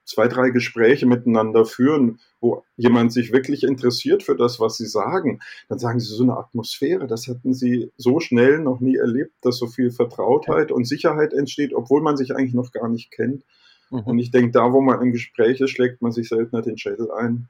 zwei, 0.07 0.27
drei 0.27 0.49
Gespräche 0.49 1.05
miteinander 1.05 1.65
führen, 1.65 2.19
wo 2.39 2.63
jemand 2.77 3.11
sich 3.11 3.31
wirklich 3.33 3.63
interessiert 3.63 4.23
für 4.23 4.35
das, 4.35 4.59
was 4.59 4.77
sie 4.77 4.85
sagen, 4.85 5.39
dann 5.69 5.79
sagen 5.79 5.99
sie 5.99 6.07
so 6.07 6.23
eine 6.23 6.37
Atmosphäre, 6.37 7.07
das 7.07 7.27
hatten 7.27 7.53
sie 7.53 7.91
so 7.97 8.19
schnell 8.19 8.59
noch 8.59 8.79
nie 8.79 8.95
erlebt, 8.95 9.33
dass 9.41 9.57
so 9.57 9.67
viel 9.67 9.91
Vertrautheit 9.91 10.71
und 10.71 10.85
Sicherheit 10.85 11.33
entsteht, 11.33 11.73
obwohl 11.73 12.01
man 12.01 12.17
sich 12.17 12.35
eigentlich 12.35 12.53
noch 12.53 12.71
gar 12.71 12.87
nicht 12.87 13.11
kennt. 13.11 13.43
Mhm. 13.91 13.99
Und 13.99 14.19
ich 14.19 14.31
denke, 14.31 14.51
da, 14.51 14.71
wo 14.71 14.81
man 14.81 15.01
im 15.01 15.11
Gespräch 15.11 15.59
ist, 15.61 15.71
schlägt 15.71 16.01
man 16.01 16.11
sich 16.11 16.29
seltener 16.29 16.61
den 16.61 16.77
Schädel 16.77 17.11
ein. 17.11 17.49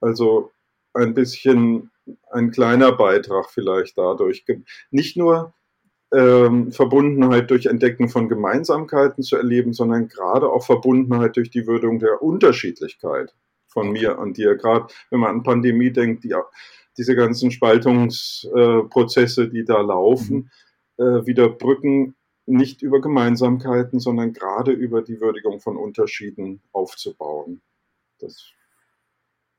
Also 0.00 0.50
ein 0.94 1.14
bisschen 1.14 1.90
ein 2.30 2.50
kleiner 2.50 2.92
Beitrag 2.92 3.50
vielleicht 3.50 3.96
dadurch. 3.96 4.44
Nicht 4.90 5.16
nur 5.16 5.54
ähm, 6.12 6.72
Verbundenheit 6.72 7.50
durch 7.50 7.66
Entdecken 7.66 8.08
von 8.08 8.28
Gemeinsamkeiten 8.28 9.22
zu 9.22 9.36
erleben, 9.36 9.72
sondern 9.72 10.08
gerade 10.08 10.48
auch 10.48 10.64
Verbundenheit 10.64 11.36
durch 11.36 11.50
die 11.50 11.66
Würdigung 11.66 11.98
der 11.98 12.22
Unterschiedlichkeit 12.22 13.34
von 13.66 13.88
okay. 13.88 14.00
mir 14.00 14.18
und 14.18 14.36
dir. 14.36 14.56
Gerade 14.56 14.88
wenn 15.10 15.20
man 15.20 15.36
an 15.36 15.42
Pandemie 15.42 15.90
denkt, 15.90 16.24
die, 16.24 16.34
diese 16.98 17.16
ganzen 17.16 17.50
Spaltungsprozesse, 17.50 19.44
äh, 19.44 19.48
die 19.48 19.64
da 19.64 19.80
laufen, 19.80 20.50
mhm. 20.98 21.04
äh, 21.04 21.26
wieder 21.26 21.48
Brücken 21.48 22.14
nicht 22.44 22.82
über 22.82 23.00
Gemeinsamkeiten, 23.00 24.00
sondern 24.00 24.32
gerade 24.32 24.72
über 24.72 25.00
die 25.00 25.20
Würdigung 25.20 25.60
von 25.60 25.76
Unterschieden 25.76 26.60
aufzubauen. 26.72 27.62
Das 28.18 28.50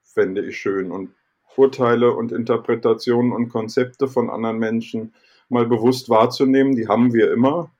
fände 0.04 0.46
ich 0.46 0.58
schön. 0.58 0.92
Und 0.92 1.12
Urteile 1.56 2.14
und 2.14 2.32
Interpretationen 2.32 3.32
und 3.32 3.50
Konzepte 3.50 4.08
von 4.08 4.30
anderen 4.30 4.60
Menschen 4.60 5.14
mal 5.50 5.66
bewusst 5.66 6.10
wahrzunehmen, 6.10 6.76
die 6.76 6.88
haben 6.88 7.14
wir 7.14 7.32
immer. 7.32 7.72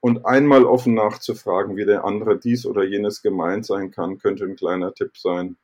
Und 0.00 0.26
einmal 0.26 0.64
offen 0.64 0.94
nachzufragen, 0.94 1.76
wie 1.76 1.84
der 1.84 2.04
andere 2.04 2.38
dies 2.38 2.66
oder 2.66 2.82
jenes 2.82 3.22
gemeint 3.22 3.64
sein 3.64 3.92
kann, 3.92 4.18
könnte 4.18 4.44
ein 4.44 4.56
kleiner 4.56 4.94
Tipp 4.94 5.16
sein, 5.16 5.56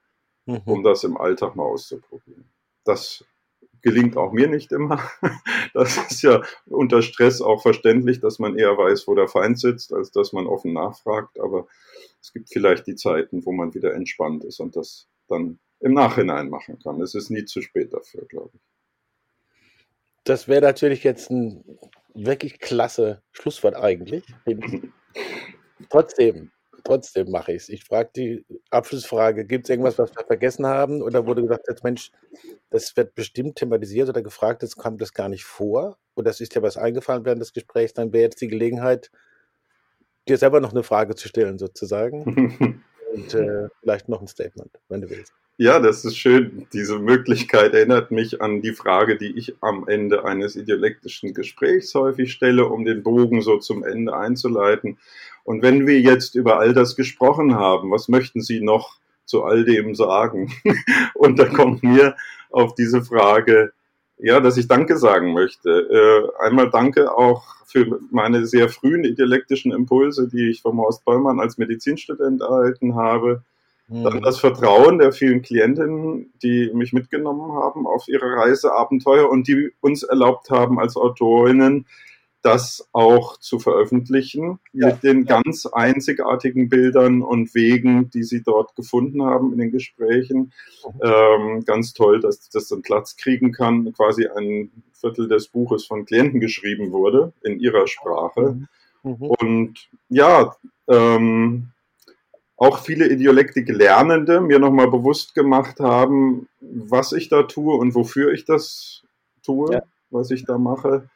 mhm. 0.46 0.60
um 0.64 0.82
das 0.84 1.02
im 1.02 1.16
Alltag 1.16 1.56
mal 1.56 1.64
auszuprobieren. 1.64 2.44
Das 2.84 3.24
gelingt 3.82 4.16
auch 4.16 4.32
mir 4.32 4.48
nicht 4.48 4.72
immer. 4.72 5.02
Das 5.74 5.96
ist 6.10 6.22
ja 6.22 6.42
unter 6.66 7.02
Stress 7.02 7.40
auch 7.40 7.62
verständlich, 7.62 8.20
dass 8.20 8.38
man 8.38 8.58
eher 8.58 8.76
weiß, 8.76 9.06
wo 9.06 9.14
der 9.14 9.28
Feind 9.28 9.60
sitzt, 9.60 9.92
als 9.92 10.10
dass 10.10 10.32
man 10.32 10.46
offen 10.46 10.72
nachfragt. 10.72 11.38
Aber 11.38 11.68
es 12.20 12.32
gibt 12.32 12.48
vielleicht 12.48 12.86
die 12.86 12.96
Zeiten, 12.96 13.44
wo 13.44 13.52
man 13.52 13.74
wieder 13.74 13.94
entspannt 13.94 14.44
ist 14.44 14.60
und 14.60 14.74
das 14.74 15.06
dann 15.28 15.58
im 15.80 15.92
Nachhinein 15.92 16.48
machen 16.48 16.78
kann. 16.82 17.00
Es 17.00 17.14
ist 17.14 17.30
nie 17.30 17.44
zu 17.44 17.60
spät 17.60 17.92
dafür, 17.92 18.24
glaube 18.26 18.50
ich. 18.54 18.60
Das 20.28 20.46
wäre 20.46 20.60
natürlich 20.60 21.04
jetzt 21.04 21.30
ein 21.30 21.64
wirklich 22.12 22.58
klasse 22.58 23.22
Schlusswort 23.32 23.76
eigentlich. 23.76 24.24
trotzdem, 25.88 26.50
trotzdem 26.84 27.30
mache 27.30 27.52
ich 27.52 27.62
es. 27.62 27.68
Ich 27.70 27.84
frage 27.84 28.10
die 28.14 28.44
Abschlussfrage, 28.68 29.46
gibt 29.46 29.64
es 29.64 29.70
irgendwas, 29.70 29.98
was 29.98 30.14
wir 30.14 30.26
vergessen 30.26 30.66
haben? 30.66 31.00
Oder 31.00 31.24
wurde 31.24 31.40
gesagt, 31.40 31.66
jetzt 31.66 31.82
Mensch, 31.82 32.12
das 32.68 32.94
wird 32.94 33.14
bestimmt 33.14 33.56
thematisiert 33.56 34.10
oder 34.10 34.20
gefragt, 34.20 34.62
jetzt 34.62 34.76
kommt 34.76 35.00
das 35.00 35.14
gar 35.14 35.30
nicht 35.30 35.44
vor. 35.44 35.96
Oder 36.14 36.28
es 36.30 36.42
ist 36.42 36.54
dir 36.54 36.62
was 36.62 36.76
eingefallen 36.76 37.24
während 37.24 37.40
des 37.40 37.54
Gesprächs, 37.54 37.94
dann 37.94 38.12
wäre 38.12 38.24
jetzt 38.24 38.42
die 38.42 38.48
Gelegenheit, 38.48 39.10
dir 40.28 40.36
selber 40.36 40.60
noch 40.60 40.72
eine 40.72 40.82
Frage 40.82 41.14
zu 41.14 41.26
stellen 41.28 41.56
sozusagen. 41.56 42.84
Und 43.18 43.34
äh, 43.34 43.68
vielleicht 43.80 44.08
noch 44.08 44.20
ein 44.20 44.28
Statement, 44.28 44.70
wenn 44.88 45.00
du 45.00 45.10
willst. 45.10 45.32
Ja, 45.60 45.80
das 45.80 46.04
ist 46.04 46.16
schön. 46.16 46.68
Diese 46.72 47.00
Möglichkeit 47.00 47.74
erinnert 47.74 48.12
mich 48.12 48.40
an 48.40 48.62
die 48.62 48.72
Frage, 48.72 49.18
die 49.18 49.36
ich 49.36 49.56
am 49.60 49.88
Ende 49.88 50.24
eines 50.24 50.54
ideolektischen 50.54 51.34
Gesprächs 51.34 51.92
häufig 51.96 52.32
stelle, 52.32 52.66
um 52.66 52.84
den 52.84 53.02
Bogen 53.02 53.42
so 53.42 53.58
zum 53.58 53.82
Ende 53.82 54.16
einzuleiten. 54.16 54.98
Und 55.42 55.62
wenn 55.62 55.84
wir 55.86 56.00
jetzt 56.00 56.36
über 56.36 56.60
all 56.60 56.74
das 56.74 56.94
gesprochen 56.94 57.56
haben, 57.56 57.90
was 57.90 58.06
möchten 58.06 58.40
Sie 58.40 58.60
noch 58.60 58.98
zu 59.24 59.42
all 59.42 59.64
dem 59.64 59.96
sagen? 59.96 60.52
Und 61.14 61.40
da 61.40 61.46
kommt 61.46 61.82
mir 61.82 62.14
auf 62.50 62.76
diese 62.76 63.02
Frage, 63.02 63.72
ja, 64.18 64.40
dass 64.40 64.56
ich 64.56 64.68
Danke 64.68 64.96
sagen 64.96 65.32
möchte. 65.32 65.70
Äh, 65.70 66.44
einmal 66.44 66.70
Danke 66.70 67.16
auch 67.16 67.44
für 67.66 68.00
meine 68.10 68.46
sehr 68.46 68.68
frühen 68.68 69.04
idealektischen 69.04 69.72
Impulse, 69.72 70.28
die 70.28 70.50
ich 70.50 70.62
vom 70.62 70.78
Horst 70.78 71.04
Bollmann 71.04 71.40
als 71.40 71.58
Medizinstudent 71.58 72.40
erhalten 72.40 72.94
habe 72.94 73.42
dann 73.90 74.16
mhm. 74.16 74.22
das 74.22 74.38
Vertrauen 74.38 74.98
der 74.98 75.12
vielen 75.12 75.40
Klientinnen, 75.40 76.30
die 76.42 76.70
mich 76.74 76.92
mitgenommen 76.92 77.52
haben 77.52 77.86
auf 77.86 78.06
ihre 78.06 78.36
Reiseabenteuer 78.36 79.30
und 79.30 79.48
die 79.48 79.70
uns 79.80 80.02
erlaubt 80.02 80.50
haben, 80.50 80.78
als 80.78 80.96
Autorinnen 80.96 81.86
das 82.42 82.88
auch 82.92 83.38
zu 83.38 83.58
veröffentlichen 83.58 84.60
ja, 84.72 84.88
mit 84.88 85.02
den 85.02 85.24
ja. 85.24 85.40
ganz 85.40 85.66
einzigartigen 85.66 86.68
Bildern 86.68 87.22
und 87.22 87.54
Wegen, 87.54 88.10
die 88.10 88.22
sie 88.22 88.42
dort 88.42 88.76
gefunden 88.76 89.22
haben 89.22 89.52
in 89.52 89.58
den 89.58 89.72
Gesprächen. 89.72 90.52
Mhm. 90.84 91.00
Ähm, 91.02 91.64
ganz 91.64 91.94
toll, 91.94 92.20
dass 92.20 92.48
das 92.48 92.72
einen 92.72 92.82
Platz 92.82 93.16
kriegen 93.16 93.52
kann. 93.52 93.92
Quasi 93.92 94.28
ein 94.28 94.70
Viertel 94.92 95.28
des 95.28 95.48
Buches 95.48 95.86
von 95.86 96.04
Klienten 96.04 96.40
geschrieben 96.40 96.92
wurde 96.92 97.32
in 97.42 97.58
ihrer 97.58 97.86
Sprache. 97.86 98.66
Mhm. 99.02 99.10
mhm. 99.10 99.22
Und 99.40 99.88
ja, 100.08 100.56
ähm, 100.88 101.70
auch 102.56 102.80
viele 102.80 103.08
Idiolektik-Lernende 103.08 104.40
mir 104.40 104.58
nochmal 104.58 104.90
bewusst 104.90 105.34
gemacht 105.34 105.78
haben, 105.78 106.48
was 106.60 107.12
ich 107.12 107.28
da 107.28 107.44
tue 107.44 107.76
und 107.76 107.94
wofür 107.94 108.32
ich 108.32 108.44
das 108.44 109.04
tue, 109.44 109.74
ja. 109.74 109.82
was 110.10 110.32
ich 110.32 110.44
da 110.44 110.58
mache. 110.58 111.08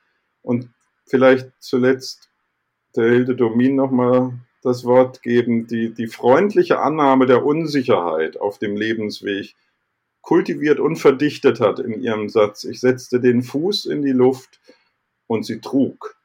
Und 0.43 0.71
vielleicht 1.07 1.51
zuletzt 1.61 2.31
der 2.97 3.09
Hilde 3.09 3.35
Domin 3.35 3.75
nochmal 3.75 4.33
das 4.62 4.85
Wort 4.85 5.23
geben, 5.23 5.67
die, 5.67 5.93
die 5.93 6.07
freundliche 6.07 6.81
Annahme 6.81 7.27
der 7.27 7.45
Unsicherheit 7.45 8.38
auf 8.38 8.59
dem 8.59 8.77
Lebensweg 8.77 9.55
kultiviert 10.21 10.79
und 10.79 10.97
verdichtet 10.97 11.61
hat 11.61 11.81
in 11.81 12.01
ihrem 12.01 12.29
Satz. 12.29 12.65
Ich 12.65 12.81
setzte 12.81 13.21
den 13.21 13.43
Fuß 13.43 13.87
in 13.87 14.03
die 14.03 14.12
Luft 14.12 14.61
und 15.27 15.45
sie 15.45 15.61
trug. 15.61 16.17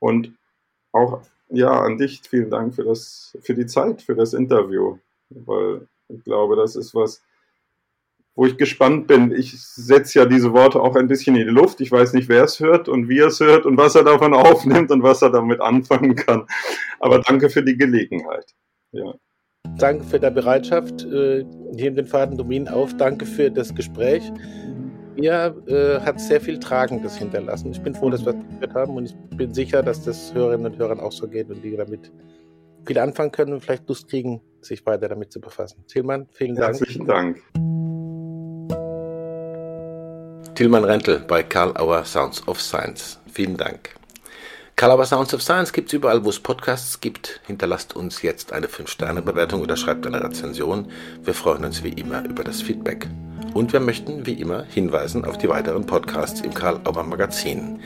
Und 0.00 0.36
auch 0.92 1.22
ja, 1.48 1.80
an 1.80 1.98
dich 1.98 2.22
vielen 2.28 2.50
Dank 2.50 2.74
für, 2.74 2.84
das, 2.84 3.36
für 3.40 3.54
die 3.54 3.66
Zeit, 3.66 4.02
für 4.02 4.16
das 4.16 4.34
Interview, 4.34 4.98
weil 5.30 5.86
ich 6.08 6.24
glaube, 6.24 6.56
das 6.56 6.74
ist 6.74 6.94
was, 6.94 7.22
wo 8.36 8.46
ich 8.46 8.56
gespannt 8.56 9.06
bin. 9.06 9.32
Ich 9.32 9.60
setze 9.60 10.20
ja 10.20 10.24
diese 10.26 10.52
Worte 10.52 10.80
auch 10.80 10.94
ein 10.94 11.08
bisschen 11.08 11.34
in 11.36 11.46
die 11.46 11.52
Luft. 11.52 11.80
Ich 11.80 11.90
weiß 11.90 12.12
nicht, 12.12 12.28
wer 12.28 12.44
es 12.44 12.60
hört 12.60 12.88
und 12.88 13.08
wie 13.08 13.18
er 13.18 13.28
es 13.28 13.40
hört 13.40 13.66
und 13.66 13.76
was 13.76 13.94
er 13.94 14.04
davon 14.04 14.34
aufnimmt 14.34 14.90
und 14.90 15.02
was 15.02 15.22
er 15.22 15.30
damit 15.30 15.60
anfangen 15.60 16.14
kann. 16.14 16.46
Aber 17.00 17.20
danke 17.20 17.50
für 17.50 17.62
die 17.62 17.76
Gelegenheit. 17.76 18.54
Ja. 18.92 19.14
Danke 19.78 20.04
für 20.04 20.20
deine 20.20 20.34
Bereitschaft. 20.34 21.04
Äh, 21.04 21.44
Heben 21.76 21.96
den 21.96 22.06
Faden 22.06 22.38
Domin 22.38 22.68
auf. 22.68 22.96
Danke 22.96 23.26
für 23.26 23.50
das 23.50 23.74
Gespräch 23.74 24.30
mir 25.16 25.54
äh, 25.66 26.00
hat 26.00 26.20
sehr 26.20 26.40
viel 26.40 26.58
Tragendes 26.58 27.16
hinterlassen. 27.16 27.70
Ich 27.72 27.80
bin 27.80 27.94
froh, 27.94 28.10
dass 28.10 28.24
wir 28.24 28.34
das 28.34 28.44
gehört 28.60 28.74
haben 28.74 28.96
und 28.96 29.06
ich 29.06 29.36
bin 29.36 29.52
sicher, 29.54 29.82
dass 29.82 30.04
das 30.04 30.32
Hörerinnen 30.34 30.72
und 30.72 30.78
Hörern 30.78 31.00
auch 31.00 31.12
so 31.12 31.26
geht 31.26 31.50
und 31.50 31.62
die 31.62 31.76
damit 31.76 32.12
viel 32.86 32.98
anfangen 32.98 33.32
können 33.32 33.54
und 33.54 33.60
vielleicht 33.60 33.88
Lust 33.88 34.08
kriegen, 34.08 34.40
sich 34.60 34.84
weiter 34.86 35.08
damit 35.08 35.32
zu 35.32 35.40
befassen. 35.40 35.84
Tillmann, 35.88 36.28
vielen 36.30 36.54
Dank. 36.54 36.78
Herzlichen 36.78 37.06
Dank. 37.06 37.42
Tillmann 40.56 40.84
Rentel 40.84 41.18
bei 41.18 41.42
Karl 41.42 41.76
Auer 41.76 42.06
Sounds 42.06 42.48
of 42.48 42.62
Science. 42.62 43.18
Vielen 43.30 43.58
Dank. 43.58 43.90
Karl 44.74 44.92
Auer 44.92 45.04
Sounds 45.04 45.34
of 45.34 45.42
Science 45.42 45.70
gibt 45.70 45.88
es 45.88 45.92
überall, 45.92 46.24
wo 46.24 46.30
es 46.30 46.40
Podcasts 46.40 46.98
gibt. 47.02 47.42
Hinterlasst 47.46 47.94
uns 47.94 48.22
jetzt 48.22 48.54
eine 48.54 48.66
5-Sterne-Bewertung 48.66 49.60
oder 49.60 49.76
schreibt 49.76 50.06
eine 50.06 50.24
Rezension. 50.24 50.90
Wir 51.22 51.34
freuen 51.34 51.62
uns 51.66 51.84
wie 51.84 51.90
immer 51.90 52.24
über 52.24 52.42
das 52.42 52.62
Feedback. 52.62 53.06
Und 53.52 53.74
wir 53.74 53.80
möchten 53.80 54.24
wie 54.24 54.32
immer 54.32 54.62
hinweisen 54.62 55.26
auf 55.26 55.36
die 55.36 55.50
weiteren 55.50 55.84
Podcasts 55.84 56.40
im 56.40 56.54
Karl 56.54 56.80
Auer 56.86 57.02
Magazin. 57.02 57.80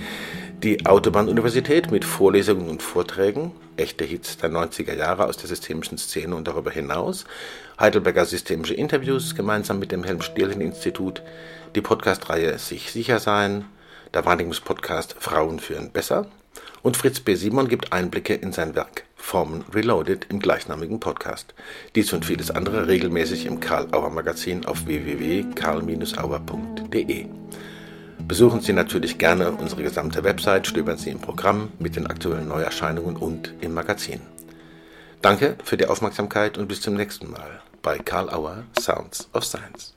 Die 0.62 0.84
Autobahn-Universität 0.84 1.90
mit 1.90 2.04
Vorlesungen 2.04 2.68
und 2.68 2.82
Vorträgen, 2.82 3.52
echte 3.78 4.04
Hits 4.04 4.36
der 4.36 4.50
90er 4.50 4.94
Jahre 4.94 5.24
aus 5.24 5.38
der 5.38 5.48
systemischen 5.48 5.96
Szene 5.96 6.36
und 6.36 6.46
darüber 6.46 6.70
hinaus, 6.70 7.24
Heidelberger 7.78 8.26
systemische 8.26 8.74
Interviews 8.74 9.34
gemeinsam 9.34 9.78
mit 9.78 9.90
dem 9.90 10.04
Helm-Stierlin-Institut, 10.04 11.22
die 11.74 11.80
Podcast-Reihe 11.80 12.58
Sich 12.58 12.92
sicher 12.92 13.20
sein, 13.20 13.64
der 14.12 14.26
Wahrnehmungspodcast 14.26 15.16
Frauen 15.18 15.60
führen 15.60 15.92
besser 15.92 16.26
und 16.82 16.98
Fritz 16.98 17.20
B. 17.20 17.36
Simon 17.36 17.68
gibt 17.68 17.94
Einblicke 17.94 18.34
in 18.34 18.52
sein 18.52 18.74
Werk 18.74 19.04
Formen 19.16 19.64
Reloaded 19.72 20.26
im 20.28 20.40
gleichnamigen 20.40 21.00
Podcast. 21.00 21.54
Dies 21.94 22.12
und 22.12 22.26
vieles 22.26 22.50
andere 22.50 22.86
regelmäßig 22.86 23.46
im 23.46 23.60
Karl 23.60 23.88
Auer 23.92 24.10
Magazin 24.10 24.66
auf 24.66 24.84
www.karl-auer.de. 24.84 27.28
Besuchen 28.26 28.60
Sie 28.60 28.72
natürlich 28.72 29.18
gerne 29.18 29.52
unsere 29.52 29.82
gesamte 29.82 30.22
Website, 30.24 30.66
stöbern 30.66 30.98
Sie 30.98 31.10
im 31.10 31.20
Programm 31.20 31.72
mit 31.78 31.96
den 31.96 32.06
aktuellen 32.06 32.48
Neuerscheinungen 32.48 33.16
und 33.16 33.54
im 33.60 33.74
Magazin. 33.74 34.20
Danke 35.22 35.56
für 35.64 35.76
die 35.76 35.86
Aufmerksamkeit 35.86 36.56
und 36.56 36.68
bis 36.68 36.80
zum 36.80 36.94
nächsten 36.94 37.30
Mal 37.30 37.60
bei 37.82 37.98
Karl 37.98 38.30
Auer 38.30 38.64
Sounds 38.78 39.28
of 39.34 39.44
Science. 39.44 39.94